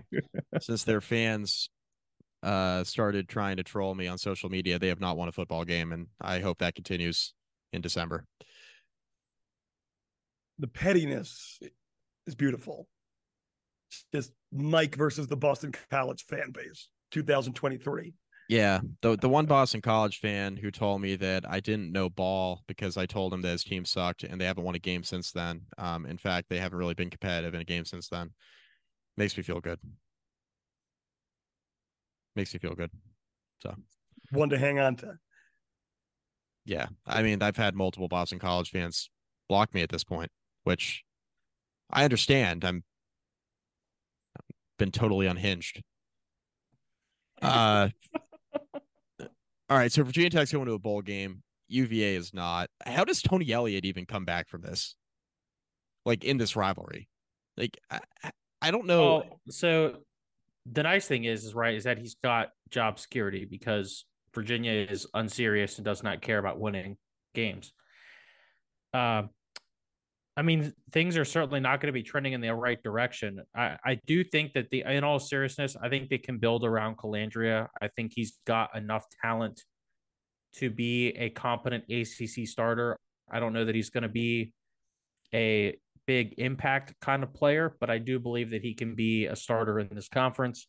[0.61, 1.71] since their fans
[2.43, 4.79] uh, started trying to troll me on social media.
[4.79, 7.35] They have not won a football game, and I hope that continues
[7.73, 8.27] in December.
[10.59, 11.59] the pettiness
[12.27, 12.87] is beautiful.
[13.91, 18.15] It's just Mike versus the Boston College fan base, 2023.
[18.49, 22.63] Yeah, the the one Boston College fan who told me that I didn't know ball
[22.67, 25.33] because I told him that his team sucked and they haven't won a game since
[25.33, 25.63] then.
[25.79, 28.33] Um, in fact, they haven't really been competitive in a game since then.
[29.17, 29.79] Makes me feel good.
[32.37, 32.91] Makes me feel good.
[33.63, 33.75] So
[34.31, 35.19] one to hang on to.
[36.65, 39.11] Yeah, I mean, I've had multiple Boston College fans
[39.49, 40.31] block me at this point,
[40.65, 41.03] which
[41.91, 42.65] I understand.
[42.65, 42.85] I'm
[44.79, 45.83] been totally unhinged.
[47.43, 47.89] Uh,
[49.73, 49.91] all right.
[49.91, 51.43] So Virginia Tech's going to a bowl game.
[51.69, 52.69] UVA is not.
[52.85, 54.97] How does Tony Elliott even come back from this?
[56.05, 57.09] Like in this rivalry,
[57.57, 58.01] like I,
[58.61, 59.23] I- don't know.
[59.23, 59.97] Oh, so
[60.71, 64.05] the nice thing is, is right, is that he's got job security because
[64.35, 66.99] Virginia is unserious and does not care about winning
[67.35, 67.73] games.
[68.93, 69.31] Um,
[70.37, 73.41] I mean, things are certainly not going to be trending in the right direction.
[73.55, 76.97] I, I do think that the, in all seriousness, I think they can build around
[76.97, 77.69] Colandrea.
[77.83, 79.63] I think he's got enough talent
[80.55, 82.97] to be a competent ACC starter.
[83.31, 84.53] I don't know that he's going to be
[85.35, 85.77] a
[86.07, 89.79] big impact kind of player, but I do believe that he can be a starter
[89.79, 90.67] in this conference.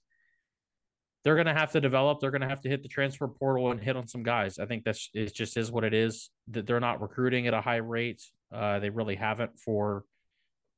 [1.23, 2.19] They're going to have to develop.
[2.19, 4.59] They're going to have to hit the transfer portal and hit on some guys.
[4.59, 5.33] I think that's it.
[5.33, 6.29] Just is what it is.
[6.49, 8.21] That they're not recruiting at a high rate.
[8.53, 10.05] Uh, they really haven't for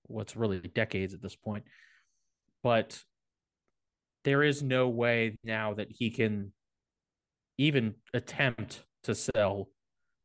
[0.03, 1.63] what's really decades at this point.
[2.63, 2.99] But
[4.23, 6.51] there is no way now that he can
[7.57, 9.69] even attempt to sell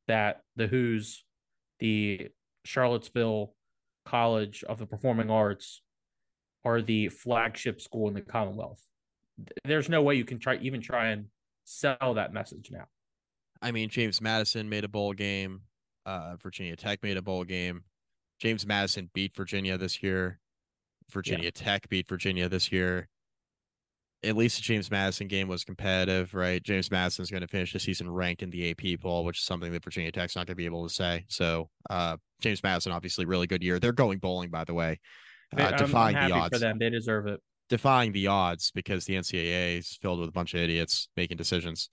[0.09, 1.24] that the Who's,
[1.78, 2.28] the
[2.64, 3.55] Charlottesville
[4.05, 5.82] College of the Performing Arts
[6.64, 8.82] are the flagship school in the Commonwealth.
[9.64, 11.26] There's no way you can try even try and
[11.64, 12.86] sell that message now.
[13.62, 15.61] I mean, James Madison made a bowl game.
[16.11, 17.84] Uh, Virginia Tech made a bowl game.
[18.40, 20.40] James Madison beat Virginia this year.
[21.11, 21.50] Virginia yeah.
[21.54, 23.08] Tech beat Virginia this year.
[24.24, 26.62] At least the James Madison game was competitive, right?
[26.62, 29.72] James Madison's going to finish the season ranked in the AP poll, which is something
[29.72, 31.24] that Virginia Tech's not going to be able to say.
[31.28, 33.78] So, uh, James Madison, obviously, really good year.
[33.78, 34.98] They're going bowling, by the way,
[35.56, 36.56] uh, defying I'm, I'm the odds.
[36.56, 37.40] For them, they deserve it.
[37.68, 41.88] Defying the odds because the NCAA is filled with a bunch of idiots making decisions.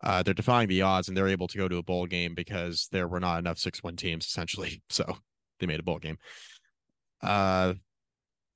[0.00, 2.88] Uh, they're defying the odds, and they're able to go to a bowl game because
[2.92, 4.82] there were not enough six one teams, essentially.
[4.90, 5.18] So
[5.60, 6.18] they made a bowl game.
[7.22, 7.74] Uh,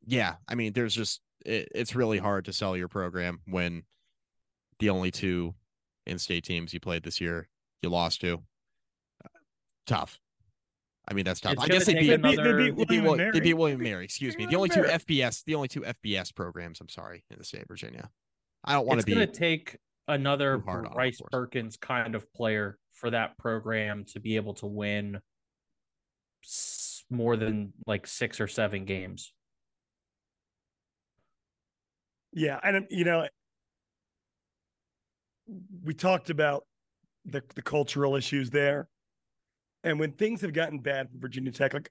[0.06, 3.84] yeah, I mean, there's just it, it's really hard to sell your program when
[4.78, 5.54] the only two
[6.06, 7.48] in-state teams you played this year
[7.82, 8.42] you lost to.
[9.24, 9.28] Uh,
[9.86, 10.18] tough.
[11.08, 11.54] I mean, that's tough.
[11.54, 12.62] It's I guess they beat, another...
[12.62, 14.04] they, beat, they, beat William, they beat William Mary.
[14.04, 14.46] Excuse me.
[14.46, 16.80] The only two FBS, the only two FBS programs.
[16.80, 18.10] I'm sorry, in the state of Virginia.
[18.64, 19.12] I don't want to be.
[19.12, 19.78] It's going to take
[20.08, 25.20] another Bryce Perkins kind of player for that program to be able to win
[27.10, 29.32] more than like six or seven games.
[32.32, 33.26] Yeah, and you know,
[35.82, 36.64] we talked about
[37.24, 38.88] the the cultural issues there,
[39.84, 41.90] and when things have gotten bad for Virginia Tech, like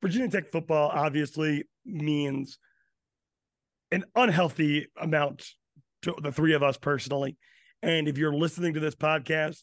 [0.00, 2.58] Virginia Tech football, obviously means
[3.90, 5.46] an unhealthy amount
[6.02, 7.36] to the three of us personally.
[7.82, 9.62] And if you're listening to this podcast,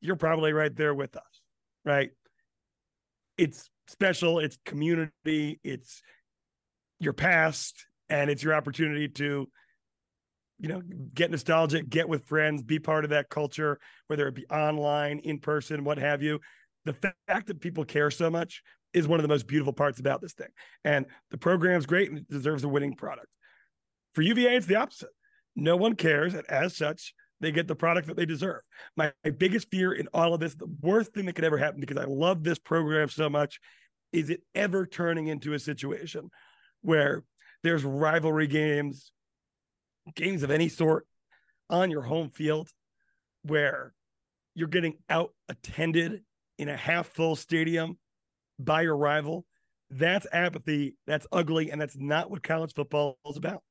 [0.00, 1.40] you're probably right there with us,
[1.84, 2.10] right?
[3.38, 6.02] It's special, it's community, it's
[7.00, 9.48] your past, and it's your opportunity to
[10.60, 10.82] you know
[11.12, 15.38] get nostalgic get with friends be part of that culture whether it be online in
[15.38, 16.38] person what have you.
[16.84, 20.20] The fact that people care so much is one of the most beautiful parts about
[20.20, 20.50] this thing.
[20.84, 23.26] And the program's great and it deserves a winning product.
[24.12, 25.08] For uva it's the opposite
[25.56, 28.60] no one cares and as such they get the product that they deserve
[28.96, 31.80] my, my biggest fear in all of this the worst thing that could ever happen
[31.80, 33.60] because i love this program so much
[34.12, 36.30] is it ever turning into a situation
[36.82, 37.24] where
[37.64, 39.10] there's rivalry games,
[40.14, 41.06] games of any sort
[41.68, 42.68] on your home field
[43.42, 43.92] where
[44.54, 46.22] you're getting out attended
[46.58, 47.98] in a half full stadium
[48.58, 49.44] by your rival.
[49.90, 50.94] That's apathy.
[51.06, 51.70] That's ugly.
[51.70, 53.62] And that's not what college football is about.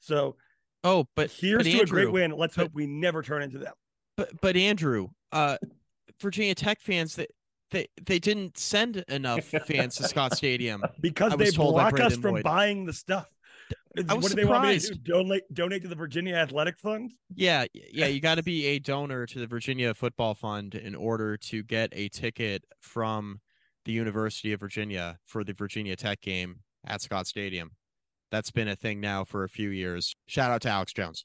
[0.00, 0.36] So,
[0.84, 2.30] oh, but here's but to Andrew, a great win.
[2.32, 3.74] Let's but, hope we never turn into them.
[4.16, 5.58] But, but Andrew, uh,
[6.20, 7.30] Virginia Tech fans that
[7.70, 12.42] they they didn't send enough fans to Scott Stadium because they block us from Boyd.
[12.42, 13.26] buying the stuff.
[14.08, 14.94] I was what do they want me to do?
[14.94, 17.12] Donate donate to the Virginia Athletic Fund?
[17.34, 21.36] Yeah, yeah, you got to be a donor to the Virginia Football Fund in order
[21.36, 23.40] to get a ticket from
[23.84, 27.72] the University of Virginia for the Virginia Tech game at Scott Stadium.
[28.30, 30.14] That's been a thing now for a few years.
[30.26, 31.24] Shout out to Alex Jones.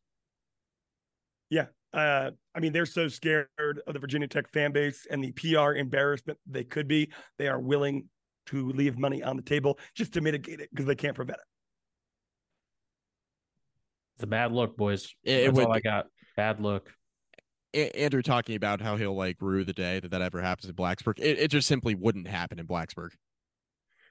[1.50, 5.32] Yeah, uh, I mean, they're so scared of the Virginia Tech fan base and the
[5.32, 7.12] PR embarrassment they could be.
[7.38, 8.10] They are willing
[8.48, 11.46] to leave money on the table just to mitigate it because they can't prevent it.
[14.16, 15.14] It's a bad look, boys.
[15.24, 16.08] It, That's it all I got.
[16.36, 16.92] Bad look.
[17.74, 21.20] Andrew talking about how he'll like rue the day that that ever happens in Blacksburg.
[21.20, 23.10] It, it just simply wouldn't happen in Blacksburg.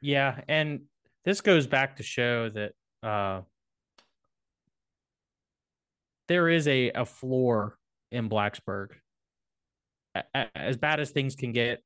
[0.01, 0.83] Yeah, and
[1.25, 2.73] this goes back to show that
[3.03, 3.43] uh,
[6.29, 7.77] there is a, a floor
[8.11, 8.91] in Blacksburg.
[10.55, 11.83] As bad as things can get,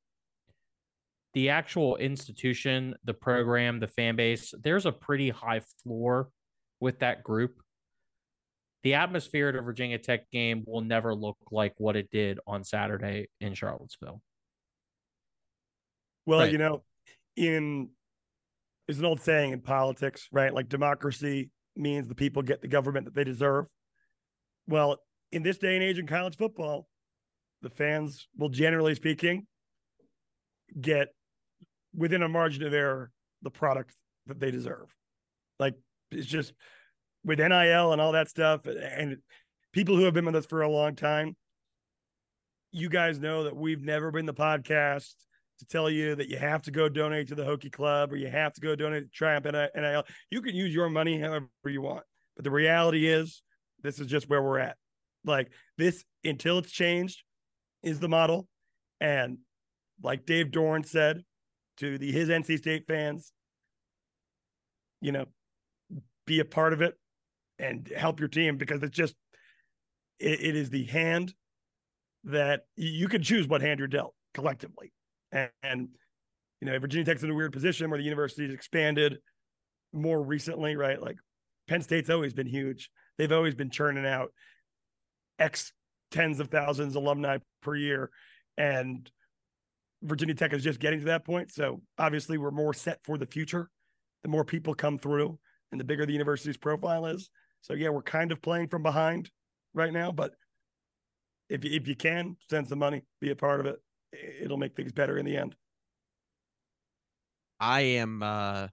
[1.33, 6.29] the actual institution, the program, the fan base, there's a pretty high floor
[6.79, 7.61] with that group.
[8.83, 12.63] The atmosphere at a Virginia Tech game will never look like what it did on
[12.63, 14.21] Saturday in Charlottesville.
[16.25, 16.51] Well, right.
[16.51, 16.83] you know,
[17.35, 17.89] in
[18.87, 20.53] there's an old saying in politics, right?
[20.53, 23.65] Like democracy means the people get the government that they deserve.
[24.67, 24.97] Well,
[25.31, 26.87] in this day and age in college football,
[27.61, 29.45] the fans will generally speaking
[30.79, 31.09] get
[31.95, 33.11] within a margin of error
[33.41, 33.93] the product
[34.27, 34.87] that they deserve.
[35.59, 35.75] Like
[36.11, 36.53] it's just
[37.25, 39.17] with NIL and all that stuff and
[39.73, 41.35] people who have been with us for a long time,
[42.71, 45.13] you guys know that we've never been the podcast
[45.59, 48.27] to tell you that you have to go donate to the Hokie Club or you
[48.27, 50.03] have to go donate to Triumph NIL.
[50.29, 52.03] You can use your money however you want.
[52.35, 53.41] But the reality is
[53.83, 54.77] this is just where we're at.
[55.25, 57.23] Like this, until it's changed,
[57.83, 58.47] is the model.
[59.01, 59.39] And
[60.01, 61.23] like Dave Doeren said
[61.77, 63.31] to the his NC State fans,
[65.01, 65.25] you know,
[66.25, 66.95] be a part of it
[67.59, 69.15] and help your team because it's just
[70.19, 71.33] it, it is the hand
[72.25, 74.91] that you can choose what hand you're dealt collectively.
[75.31, 75.89] And, and
[76.61, 79.17] you know, Virginia Tech's in a weird position where the university has expanded
[79.93, 81.01] more recently, right?
[81.01, 81.17] Like
[81.67, 84.31] Penn State's always been huge they've always been churning out
[85.39, 85.71] X
[86.11, 88.09] tens of thousands alumni per year,
[88.57, 89.09] and
[90.01, 91.51] Virginia Tech is just getting to that point.
[91.51, 93.69] So obviously, we're more set for the future.
[94.23, 95.37] The more people come through,
[95.71, 97.29] and the bigger the university's profile is.
[97.61, 99.29] So yeah, we're kind of playing from behind
[99.73, 100.31] right now, but
[101.49, 103.77] if if you can send some money, be a part of it,
[104.41, 105.55] it'll make things better in the end.
[107.59, 108.67] I am uh,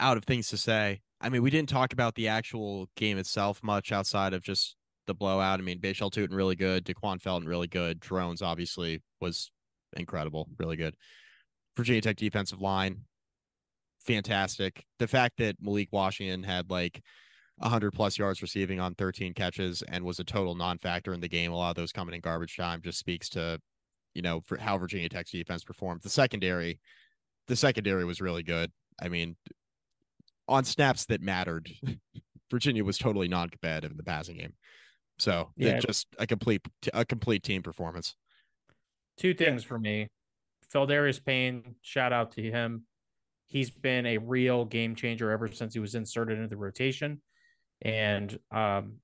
[0.00, 1.02] out of things to say.
[1.20, 5.14] I mean, we didn't talk about the actual game itself much outside of just the
[5.14, 5.60] blowout.
[5.60, 9.50] I mean, Bhayshul Tuten really good, Da'Quan Felton really good, Drones obviously was
[9.96, 10.94] incredible, really good.
[11.76, 13.02] Virginia Tech defensive line,
[14.00, 14.84] fantastic.
[14.98, 17.02] The fact that Malik Washington had like
[17.58, 21.52] 100 plus yards receiving on 13 catches and was a total non-factor in the game,
[21.52, 23.60] a lot of those coming in garbage time, just speaks to,
[24.14, 26.02] you know, for how Virginia Tech's defense performed.
[26.02, 26.80] The secondary,
[27.48, 28.72] the secondary was really good.
[29.00, 29.36] I mean,
[30.48, 31.70] on snaps that mattered,
[32.50, 34.54] Virginia was totally non-competitive in the passing game.
[35.18, 36.62] So yeah, just a complete
[36.92, 38.16] a complete team performance.
[39.16, 40.08] Two things for me.
[40.72, 42.84] Pheldarius Payne, shout out to him.
[43.46, 47.20] He's been a real game changer ever since he was inserted into the rotation.
[47.82, 48.94] And um,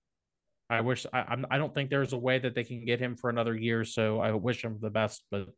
[0.71, 3.17] I wish I, I'm, I don't think there's a way that they can get him
[3.17, 3.85] for another year.
[3.85, 5.49] So I wish him the best, but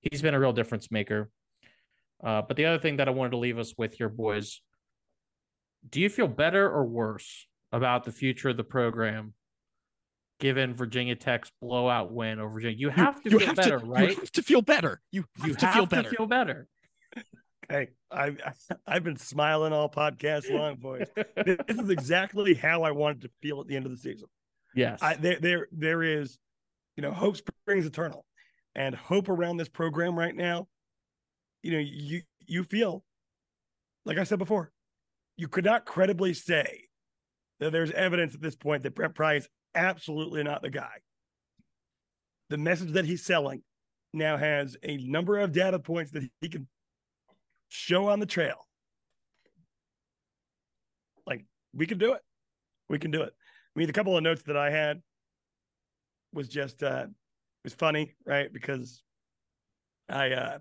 [0.00, 1.30] he's been a real difference maker.
[2.22, 4.60] Uh, but the other thing that I wanted to leave us with here, boys,
[5.88, 9.34] do you feel better or worse about the future of the program
[10.40, 12.76] given Virginia Tech's blowout win over Virginia?
[12.78, 14.10] You have to you, you feel have better, to, right?
[14.10, 15.00] You have to feel better.
[15.12, 16.66] You have, you to, have feel to feel better.
[17.68, 18.40] Hey, I've
[18.86, 21.06] I've been smiling all podcast long, boys.
[21.16, 24.26] this is exactly how I wanted to feel at the end of the season.
[24.74, 26.38] Yes, I, there there there is,
[26.96, 28.24] you know, hope springs eternal,
[28.74, 30.68] and hope around this program right now.
[31.62, 33.04] You know, you you feel,
[34.04, 34.72] like I said before,
[35.36, 36.84] you could not credibly say
[37.60, 40.98] that there's evidence at this point that Brent Pry is absolutely not the guy.
[42.50, 43.62] The message that he's selling
[44.14, 46.66] now has a number of data points that he can
[47.68, 48.66] show on the trail.
[51.26, 51.44] Like
[51.74, 52.22] we can do it.
[52.88, 53.34] We can do it.
[53.78, 55.00] Mean, the couple of notes that I had
[56.32, 58.52] was just uh it was funny, right?
[58.52, 59.04] Because
[60.08, 60.58] I uh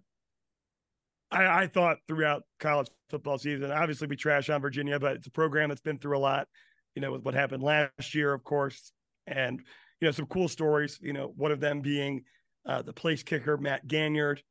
[1.32, 5.32] I, I thought throughout college football season, obviously we trash on Virginia, but it's a
[5.32, 6.48] program that's been through a lot,
[6.94, 8.92] you know, with what happened last year, of course,
[9.26, 9.62] and
[10.00, 12.24] you know, some cool stories, you know, one of them being
[12.68, 14.44] uh, the place kicker, Matt Ganyard,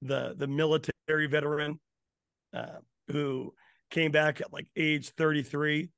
[0.00, 1.80] the the military veteran
[2.54, 3.52] uh, who
[3.90, 5.90] came back at like age 33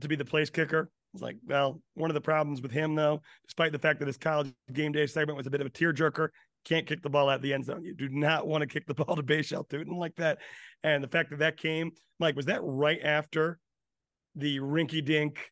[0.00, 0.90] to be the place kicker.
[1.14, 4.18] It's like, well, one of the problems with him, though, despite the fact that his
[4.18, 6.28] college game day segment was a bit of a tearjerker,
[6.64, 7.84] can't kick the ball out the end zone.
[7.84, 10.38] You do not want to kick the ball to Bhayshul Tuten like that.
[10.82, 13.58] And the fact that that came, Mike, was that right after
[14.34, 15.50] the rinky dink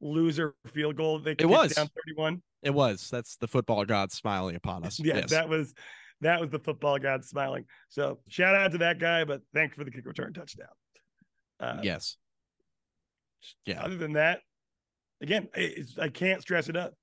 [0.00, 1.18] loser field goal?
[1.20, 2.42] They it was down 31.
[2.62, 3.08] It was.
[3.10, 4.98] That's the football god smiling upon us.
[4.98, 5.30] Yeah, yes.
[5.30, 5.74] that was
[6.22, 7.66] that was the football god smiling.
[7.90, 10.68] So shout out to that guy, but thanks for the kick return touchdown.
[11.60, 12.16] Uh, yes.
[13.66, 13.82] Yeah.
[13.82, 14.40] Other than that,
[15.20, 15.48] again,
[16.00, 16.94] I can't stress it up.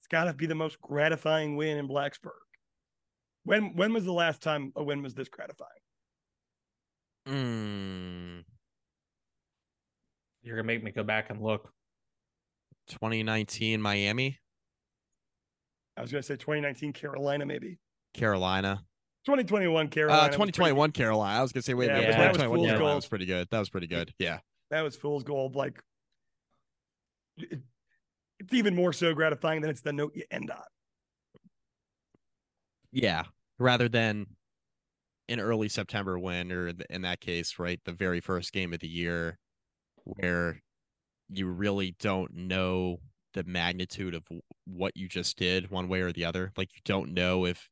[0.00, 2.30] It's got to be the most gratifying win in Blacksburg.
[3.44, 5.70] When when was the last time a win was this gratifying?
[7.26, 8.44] Mm.
[10.42, 11.70] You're gonna make me go back and look.
[12.88, 14.38] 2019 Miami.
[15.96, 17.78] I was gonna say 2019 Carolina, maybe.
[18.14, 18.82] Carolina.
[19.26, 20.22] 2021 Carolina.
[20.22, 21.38] Uh, 2021 Carolina.
[21.38, 22.32] I was gonna say, wait, yeah, wait, yeah.
[22.32, 22.94] 2021 Carolina gold.
[22.96, 23.48] was pretty good.
[23.50, 24.12] That was pretty good.
[24.18, 24.38] Yeah.
[24.70, 25.56] That was fool's gold.
[25.56, 25.82] Like,
[27.36, 27.60] it,
[28.38, 30.62] it's even more so gratifying than it's the note you end on.
[32.92, 33.24] Yeah,
[33.58, 34.26] rather than
[35.28, 38.88] in early September when, or in that case, right, the very first game of the
[38.88, 39.38] year,
[40.04, 40.62] where
[41.28, 42.98] you really don't know
[43.34, 44.24] the magnitude of
[44.66, 46.52] what you just did one way or the other.
[46.56, 47.68] Like you don't know if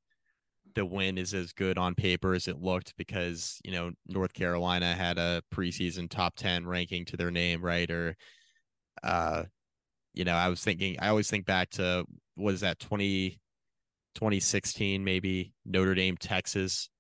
[0.76, 4.94] the win is as good on paper as it looked because you know North Carolina
[4.94, 7.90] had a preseason top 10 ranking to their name right?
[7.90, 8.14] Or
[9.02, 9.44] uh
[10.14, 12.04] you know I was thinking I always think back to
[12.36, 13.40] what is that 20
[14.14, 16.90] 2016 maybe Notre Dame Texas?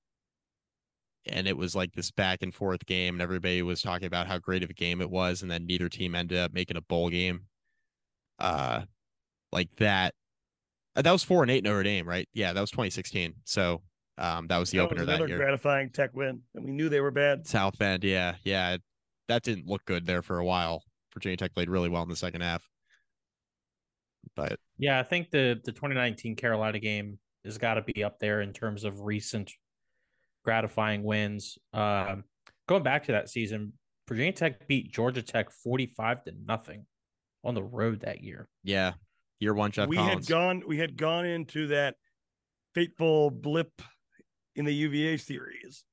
[1.26, 4.38] And it was like this back and forth game and everybody was talking about how
[4.38, 7.10] great of a game it was and then neither team ended up making a bowl
[7.10, 7.42] game.
[8.38, 8.82] Uh
[9.52, 10.14] like that
[11.02, 12.28] that was four and eight Notre Dame, right?
[12.32, 13.34] Yeah, that was 2016.
[13.44, 13.82] So
[14.18, 15.38] um, that was the that opener was that year.
[15.38, 17.46] Gratifying Tech win, and we knew they were bad.
[17.46, 18.78] South Bend, yeah, yeah,
[19.28, 20.82] that didn't look good there for a while.
[21.12, 22.66] Virginia Tech played really well in the second half,
[24.34, 28.40] but yeah, I think the the 2019 Carolina game has got to be up there
[28.40, 29.52] in terms of recent
[30.44, 31.58] gratifying wins.
[31.72, 32.24] Um,
[32.68, 33.74] going back to that season,
[34.08, 36.86] Virginia Tech beat Georgia Tech 45 to nothing
[37.44, 38.48] on the road that year.
[38.64, 38.92] Yeah,
[39.40, 40.26] Year one, Geoff we Collins.
[40.26, 41.96] had gone we had gone into that
[42.74, 43.82] fateful blip
[44.54, 45.84] in the UVA series.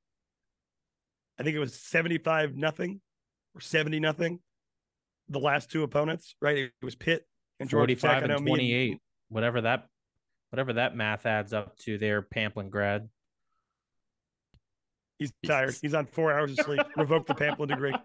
[1.40, 3.02] I think it was 75 nothing
[3.56, 4.40] or 70 nothing.
[5.30, 6.58] The last two opponents, right?
[6.58, 7.26] It was Pitt
[7.60, 8.02] and Georgia Tech.
[8.02, 8.98] 45 I know and me 28,
[9.30, 9.88] whatever that
[10.52, 13.10] whatever that math adds up to their Pamplin grad.
[15.20, 15.76] He's tired.
[15.82, 16.82] He's on four hours of sleep.
[16.98, 17.96] Revoke the Pamplin degree.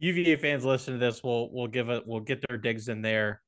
[0.00, 1.22] UVA fans listen to this.
[1.22, 2.04] We'll we'll give it.
[2.06, 3.40] We'll get their digs in there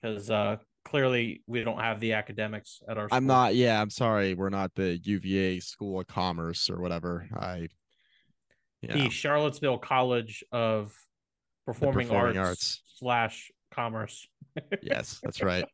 [0.00, 3.08] because uh, clearly we don't have the academics at our.
[3.12, 3.54] I'm not.
[3.54, 4.34] Yeah, I'm sorry.
[4.34, 7.28] We're not the UVA School of Commerce or whatever.
[7.34, 7.68] I.
[8.80, 8.94] Yeah.
[8.94, 10.92] the Charlottesville College of
[11.66, 12.82] Performing, Performing Arts, Arts.
[12.96, 14.26] slash Commerce.
[14.82, 15.66] yes, that's right.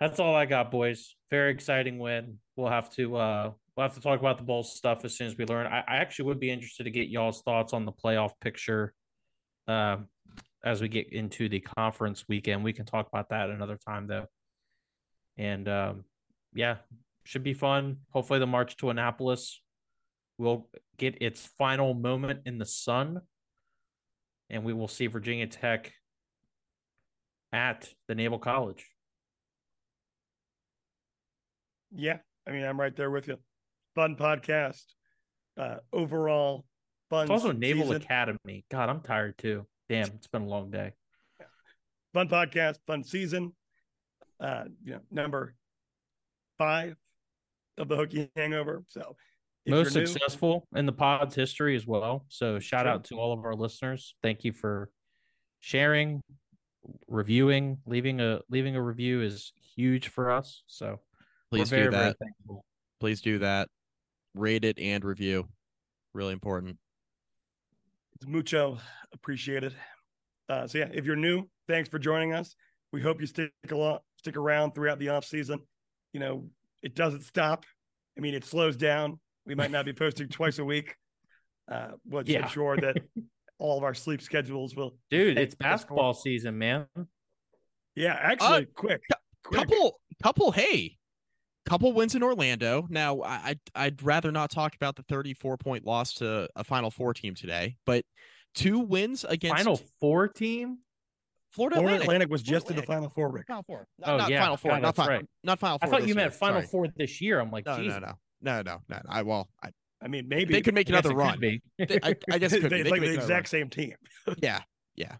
[0.00, 1.14] That's all I got, boys.
[1.30, 2.38] Very exciting win.
[2.56, 5.36] We'll have to uh we'll have to talk about the bowl stuff as soon as
[5.36, 5.66] we learn.
[5.66, 8.94] I, I actually would be interested to get y'all's thoughts on the playoff picture
[9.66, 10.08] um
[10.62, 12.64] as we get into the conference weekend.
[12.64, 14.26] We can talk about that another time though.
[15.36, 16.04] And um
[16.54, 16.76] yeah,
[17.24, 17.98] should be fun.
[18.10, 19.60] Hopefully the march to Annapolis
[20.38, 20.68] will
[20.98, 23.20] get its final moment in the sun.
[24.50, 25.92] And we will see Virginia Tech
[27.52, 28.86] at the Naval College.
[31.94, 32.18] Yeah.
[32.46, 33.38] I mean, I'm right there with you.
[33.94, 34.84] Fun podcast.
[35.56, 36.64] Uh overall
[37.10, 37.22] fun.
[37.24, 38.02] It's also Naval season.
[38.02, 38.64] Academy.
[38.70, 39.66] God, I'm tired too.
[39.88, 40.92] Damn, it's been a long day.
[42.12, 43.52] fun podcast, fun season.
[44.40, 45.54] Uh, you know, number
[46.58, 46.96] five
[47.78, 48.84] of the Hokie Hangover.
[48.88, 49.16] So
[49.64, 52.24] if Most you're new- successful in the pod's history as well.
[52.28, 52.90] So shout True.
[52.90, 54.14] out to all of our listeners.
[54.22, 54.90] Thank you for
[55.60, 56.20] sharing,
[57.08, 60.62] reviewing, leaving a leaving a review is huge for us.
[60.66, 61.00] So
[61.50, 62.16] Please we're very, do very that.
[62.18, 62.64] thankful.
[63.00, 63.68] Please do that.
[64.34, 65.48] Rate it and review.
[66.12, 66.76] Really important.
[68.16, 68.78] It's mucho
[69.12, 69.74] appreciated.
[70.48, 72.54] Uh, so yeah, if you're new, thanks for joining us.
[72.92, 75.60] We hope you stick a lot, stick around throughout the off season.
[76.12, 76.44] You know,
[76.82, 77.64] it doesn't stop.
[78.16, 79.18] I mean, it slows down.
[79.46, 80.94] We might not be posting twice a week.
[81.70, 82.42] Uh, we'll just Yeah.
[82.44, 82.96] ensure that
[83.58, 84.96] all of our sleep schedules will.
[85.10, 86.86] Dude, it's basketball season, man.
[87.96, 89.00] Yeah, actually, quick,
[89.44, 89.60] quick.
[89.68, 90.52] Couple, couple.
[90.52, 90.96] Hey,
[91.66, 92.86] couple wins in Orlando.
[92.90, 96.90] Now, I, I'd, I'd rather not talk about the 34 point loss to a Final
[96.90, 98.04] Four team today, but
[98.54, 100.78] two wins against Final four team?
[101.52, 102.04] Florida, Florida Atlantic.
[102.06, 103.46] Atlantic was just in the Final Four, Rick.
[103.46, 103.86] Final Four.
[104.02, 104.40] Oh, Not, not yeah.
[104.42, 104.70] Final Four.
[104.72, 105.26] God, not, that's final, right.
[105.44, 105.86] not Final Four.
[105.86, 106.22] I thought this you year.
[106.24, 106.66] meant Final Sorry.
[106.66, 107.38] Four this year.
[107.40, 108.00] I'm like, No, Jesus.
[108.00, 108.12] no,
[108.42, 109.00] no, no, no, no.
[109.08, 109.68] I well, I,
[110.02, 111.40] I mean, maybe they could make I guess another it could run.
[111.40, 111.62] be.
[111.78, 112.78] They- I, I guess it could be.
[112.78, 113.24] They- They like could the make run.
[113.24, 113.94] exact same team.
[114.42, 114.60] yeah,
[114.96, 115.16] yeah.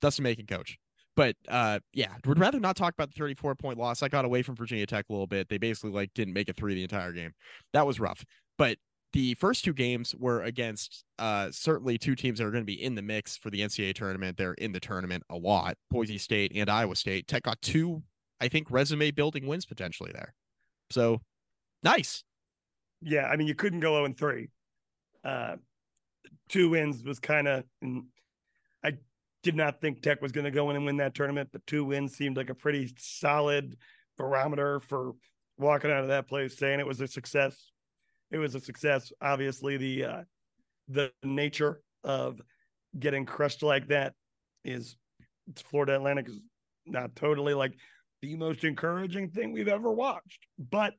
[0.00, 0.78] Dusty May can coach.
[1.16, 4.02] But uh yeah, would rather not talk about the 34 point loss.
[4.02, 5.48] I got away from Virginia Tech a little bit.
[5.48, 7.32] They basically like didn't make it through the entire game.
[7.72, 8.24] That was rough.
[8.58, 8.78] But
[9.12, 12.82] the first two games were against uh certainly two teams that are going to be
[12.82, 14.36] in the mix for the NCAA tournament.
[14.36, 15.76] They're in the tournament a lot.
[15.90, 17.28] Boise State and Iowa State.
[17.28, 18.02] Tech got two,
[18.40, 20.34] I think, resume building wins potentially there.
[20.90, 21.20] So
[21.82, 22.24] nice.
[23.00, 24.48] Yeah, I mean, you couldn't go 0 and 3.
[25.22, 25.56] Uh,
[26.48, 27.64] two wins was kind of.
[28.82, 28.94] I
[29.44, 31.84] did not think Tech was going to go in and win that tournament, but two
[31.84, 33.76] wins seemed like a pretty solid
[34.18, 35.12] barometer for
[35.58, 37.70] walking out of that place saying it was a success.
[38.32, 39.12] It was a success.
[39.20, 40.22] Obviously, the uh,
[40.88, 42.40] the nature of
[42.98, 44.14] getting crushed like that
[44.64, 44.96] is
[45.70, 46.40] Florida Atlantic is
[46.86, 47.74] not totally like
[48.22, 50.94] the most encouraging thing we've ever watched, but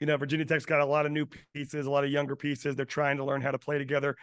[0.00, 2.74] you know, Virginia Tech's got a lot of new pieces, a lot of younger pieces.
[2.74, 4.16] They're trying to learn how to play together.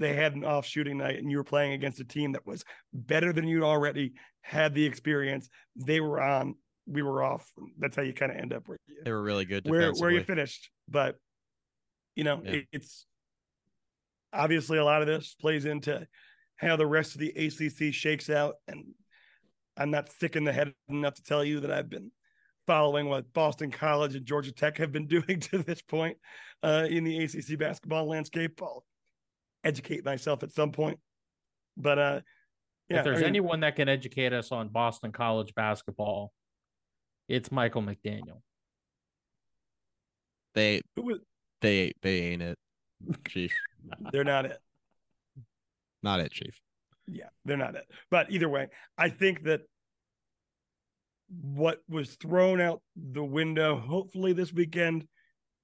[0.00, 2.64] They had an off shooting night, and you were playing against a team that was
[2.92, 5.50] better than you already had the experience.
[5.76, 6.54] They were on,
[6.86, 7.46] we were off.
[7.78, 10.10] That's how you kind of end up where you, They were really good where, where
[10.10, 10.70] you finished.
[10.88, 11.16] But,
[12.16, 12.52] you know, Yeah.
[12.52, 13.04] it- it's
[14.32, 16.08] obviously a lot of this plays into
[16.56, 18.54] how the rest of the ACC shakes out.
[18.68, 18.94] And
[19.76, 22.10] I'm not thick in the head enough to tell you that I've been
[22.66, 26.16] following what Boston College and Georgia Tech have been doing to this point
[26.62, 28.62] uh, in the ACC basketball landscape.
[28.62, 28.84] I'll
[29.64, 30.98] educate myself at some point.
[31.76, 32.20] But uh,
[32.88, 36.32] yeah, if there's I mean, anyone that can educate us on Boston College basketball,
[37.28, 38.42] it's Michael McDaniel.
[40.54, 41.20] They who was-
[41.60, 42.58] they they ain't it,
[43.28, 43.52] Chief.
[44.12, 44.58] they're not it.
[46.02, 46.58] Not it, Chief.
[47.06, 47.84] Yeah, they're not it.
[48.10, 49.62] But either way, I think that
[51.28, 55.06] what was thrown out the window, hopefully this weekend,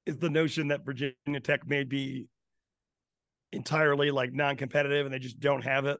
[0.04, 2.28] is the notion that Virginia Tech may be
[3.56, 5.98] entirely like non-competitive and they just don't have it.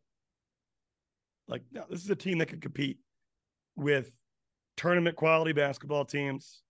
[1.49, 2.99] Like, no, this is a team that could compete
[3.77, 4.11] with
[4.77, 6.61] tournament quality basketball teams,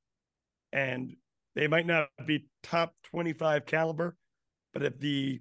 [0.73, 1.17] and
[1.55, 4.17] they might not be top 25 caliber,
[4.73, 5.41] but if the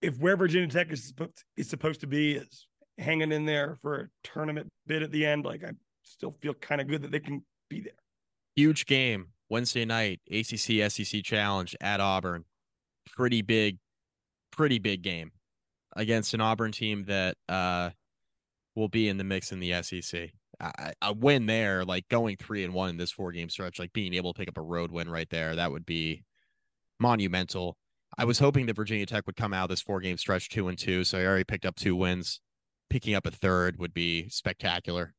[0.00, 1.12] if where Virginia Tech is
[1.56, 2.66] is supposed to be is
[2.98, 5.72] hanging in there for a tournament bid at the end, like I
[6.04, 7.92] still feel kind of good that they can be there.
[8.56, 12.44] Huge game Wednesday night, ACC SEC Challenge at Auburn.
[13.06, 13.78] Pretty big,
[14.52, 15.32] pretty big game
[15.96, 17.90] against an Auburn team that uh,
[18.74, 20.30] will be in the mix in the SEC.
[20.60, 24.12] I, win there, like going three and one in this four game stretch, like being
[24.12, 26.24] able to pick up a road win right there, that would be
[26.98, 27.78] monumental.
[28.18, 30.76] I was hoping that Virginia Tech would come out this four game stretch two and
[30.76, 31.04] two.
[31.04, 32.40] So I already picked up two wins.
[32.90, 35.14] Picking up a third would be spectacular.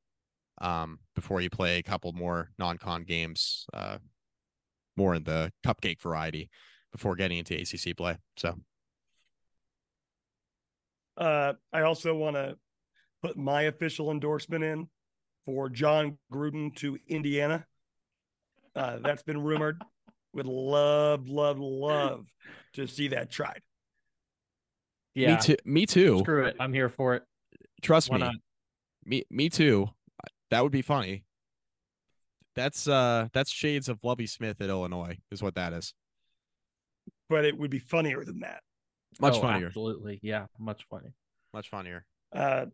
[0.59, 3.97] Um, before you play a couple more non con games, uh,
[4.95, 6.49] more in the cupcake variety
[6.91, 8.17] before getting into ACC play.
[8.37, 8.55] So,
[11.17, 12.57] uh, I also want to
[13.21, 14.87] put my official endorsement in
[15.45, 17.65] for Jon Gruden to Indiana.
[18.75, 19.81] Uh, that's been rumored.
[20.33, 22.25] Would love, love, love
[22.73, 23.61] to see that tried.
[25.13, 25.55] Yeah, me too.
[25.65, 26.19] Me too.
[26.19, 26.55] Screw it.
[26.59, 27.23] I'm here for it.
[27.81, 28.23] Trust Why me.
[28.23, 28.35] not?
[29.03, 29.89] Me, me too.
[30.51, 31.23] That would be funny.
[32.55, 35.93] That's uh, that's shades of Lovie Smith at Illinois, is what that is.
[37.31, 38.61] But it would be funnier than that.
[39.21, 39.67] Much Oh, funnier.
[39.67, 40.19] Absolutely.
[40.21, 41.13] Yeah, much funny.
[41.53, 42.05] Much funnier.
[42.35, 42.65] Uh,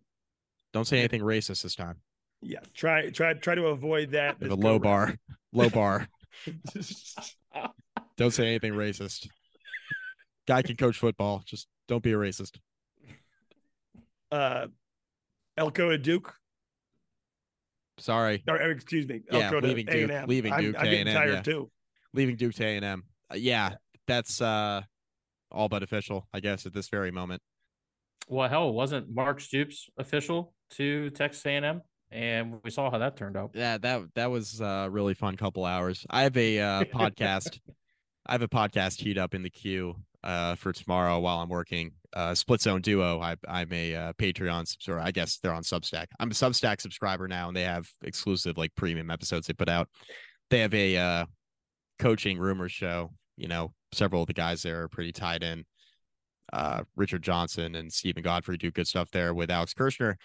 [0.74, 1.98] Don't say anything racist this time.
[2.42, 4.40] yeah, try, try, try to avoid that.
[4.40, 5.16] We this have a low go bar.
[5.54, 6.08] Low bar.
[8.18, 9.28] Don't say anything racist.
[10.48, 11.44] Guy can coach football.
[11.46, 12.58] Just don't be a racist.
[14.32, 14.68] uh,
[15.56, 16.34] Elko at Duke.
[18.00, 18.44] Sorry.
[18.48, 20.28] Or, or excuse me, Yeah, Elko to leaving Duke- A&M.
[20.28, 21.42] leaving I'm, Duke I'm getting A&M, tired yeah.
[21.42, 21.70] too.
[22.14, 23.04] Leaving Duke to A&M.
[23.32, 23.76] Uh, yeah,
[24.08, 24.82] that's uh,
[25.52, 27.42] all but official, I guess, at this very moment.
[28.28, 31.82] Well, hell, wasn't Mark Stoops official to Texas A&M?
[32.12, 33.52] And we saw how that turned out.
[33.54, 36.06] Yeah, that that was a really fun couple hours.
[36.10, 37.60] I have a uh, podcast.
[38.26, 41.92] I have a podcast queued up in the queue uh, for tomorrow while I'm working.
[42.14, 43.20] Uh, Split Zone Duo.
[43.22, 45.02] I, I'm a uh, Patreon subscriber.
[45.02, 46.08] I guess they're on Substack.
[46.20, 49.90] I'm a Substack subscriber now, and they have exclusive like premium episodes they put out.
[50.50, 51.26] They have a uh,
[52.00, 53.12] coaching rumors show.
[53.38, 55.66] You know, several of the guys there are pretty tied in.
[56.54, 60.16] Uh, Richard Johnson and Steven Godfrey do good stuff there with Alex Kirshner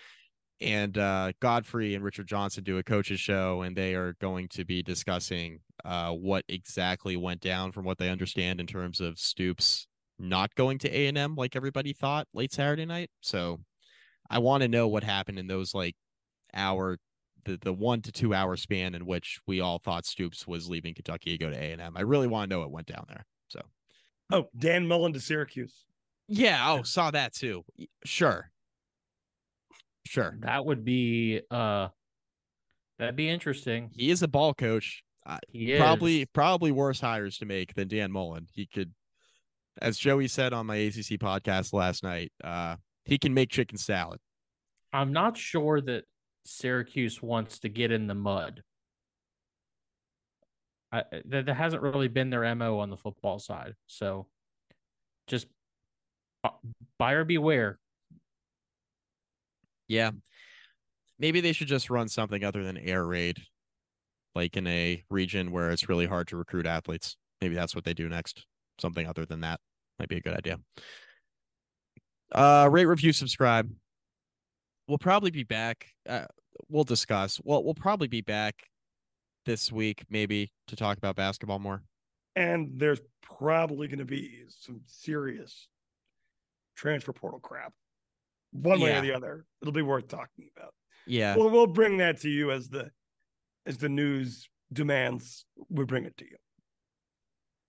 [0.63, 4.65] and uh, Godfrey and Richard Johnson do a coaches show, and they are going to
[4.65, 9.87] be discussing uh, what exactly went down from what they understand in terms of Stoops
[10.19, 13.11] not going to A and M like everybody thought late Saturday night.
[13.21, 13.59] So
[14.31, 15.97] I want to know what happened in those like
[16.55, 16.99] hour,
[17.45, 20.95] the the one to two hour span in which we all thought Stoops was leaving
[20.95, 21.83] Kentucky to go to A and.
[21.83, 23.27] I really want to know what went down there.
[24.33, 25.85] So Oh, Dan Mullen to Syracuse.
[26.29, 27.65] yeah, oh, saw that too.
[28.05, 28.51] Sure,
[30.07, 30.37] sure.
[30.41, 31.89] That would be uh
[32.99, 33.91] that'd be interesting.
[33.95, 35.03] He is a ball coach.
[35.25, 35.79] Uh, He is.
[35.79, 38.47] probably probably worse hires to make than Dan Mullen.
[38.53, 38.93] He could,
[39.81, 44.19] as Joey said on my ACC podcast last night, uh, he can make chicken salad.
[44.93, 46.05] I'm not sure that
[46.45, 48.63] Syracuse wants to get in the mud.
[50.93, 53.75] I, that, that hasn't really been their MO on the football side.
[53.87, 54.27] So
[55.27, 55.47] just
[56.43, 56.51] bu-
[56.99, 57.79] buyer beware.
[59.89, 60.11] Yeah,
[61.19, 63.39] maybe they should just run something other than air raid,
[64.35, 67.17] like in a region where it's really hard to recruit athletes.
[67.41, 68.45] Maybe that's what they do next.
[68.81, 69.61] Something other than that
[69.99, 70.59] might be a good idea.
[72.33, 73.71] Uh, rate, review, subscribe.
[74.89, 75.87] We'll probably be back.
[76.09, 76.25] Uh,
[76.69, 77.41] we'll discuss.
[77.43, 78.55] Well, we'll probably be back
[79.45, 81.83] this week, maybe to talk about basketball more.
[82.37, 85.69] And there's probably going to be some serious
[86.77, 87.73] transfer portal crap.
[88.53, 89.47] One way or the other.
[89.61, 90.75] It'll be worth talking about.
[91.07, 92.91] Yeah, Well, we'll bring that to you as the
[93.67, 95.45] as the news demands.
[95.69, 96.37] We bring it to you.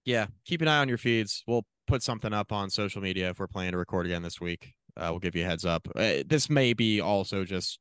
[0.05, 0.27] yeah.
[0.45, 1.43] Keep an eye on your feeds.
[1.47, 4.73] We'll put something up on social media if we're planning to record again this week.
[4.95, 5.87] Uh, we'll give you a heads up.
[5.95, 7.79] Uh, this may be also just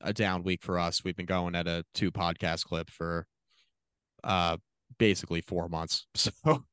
[0.00, 1.02] a down week for us.
[1.04, 3.26] We've been going at a two podcast clip for
[4.24, 4.56] uh
[4.98, 6.06] basically four months.
[6.16, 6.64] So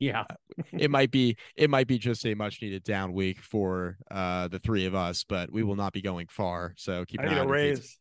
[0.00, 0.24] Yeah.
[0.72, 4.58] it might be it might be just a much needed down week for uh the
[4.58, 6.74] three of us, but we will not be going far.
[6.76, 7.98] So keep I an eye a on your raise.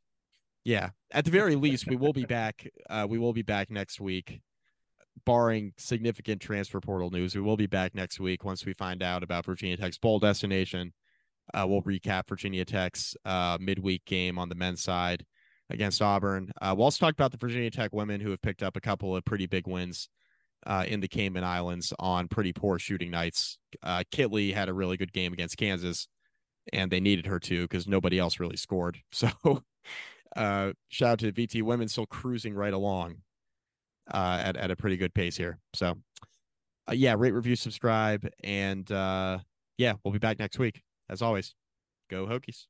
[0.64, 0.90] Yeah.
[1.12, 2.68] At the very least, we will be back.
[2.90, 4.42] Uh, we will be back next week,
[5.26, 7.36] barring significant transfer portal news.
[7.36, 10.94] We will be back next week once we find out about Virginia Tech's bowl destination.
[11.54, 15.26] Uh, we'll recap Virginia Tech's uh, midweek game on the men's side
[15.70, 16.52] against Auburn.
[16.62, 19.16] Uh, we'll also talk about the Virginia Tech women who have picked up a couple
[19.16, 20.10] of pretty big wins
[20.66, 23.58] uh, in the Cayman Islands on pretty poor shooting nights.
[23.82, 26.08] Uh, Kitley had a really good game against Kansas,
[26.72, 29.00] and they needed her to because nobody else really scored.
[29.12, 29.64] So
[30.38, 33.18] uh shout out to VT women still cruising right along
[34.10, 35.60] at, at a pretty good pace here.
[35.74, 35.98] So
[36.90, 40.82] yeah, rate, review, subscribe, and yeah, we'll be back next week.
[41.12, 41.56] As always,
[42.10, 42.68] go Hokies.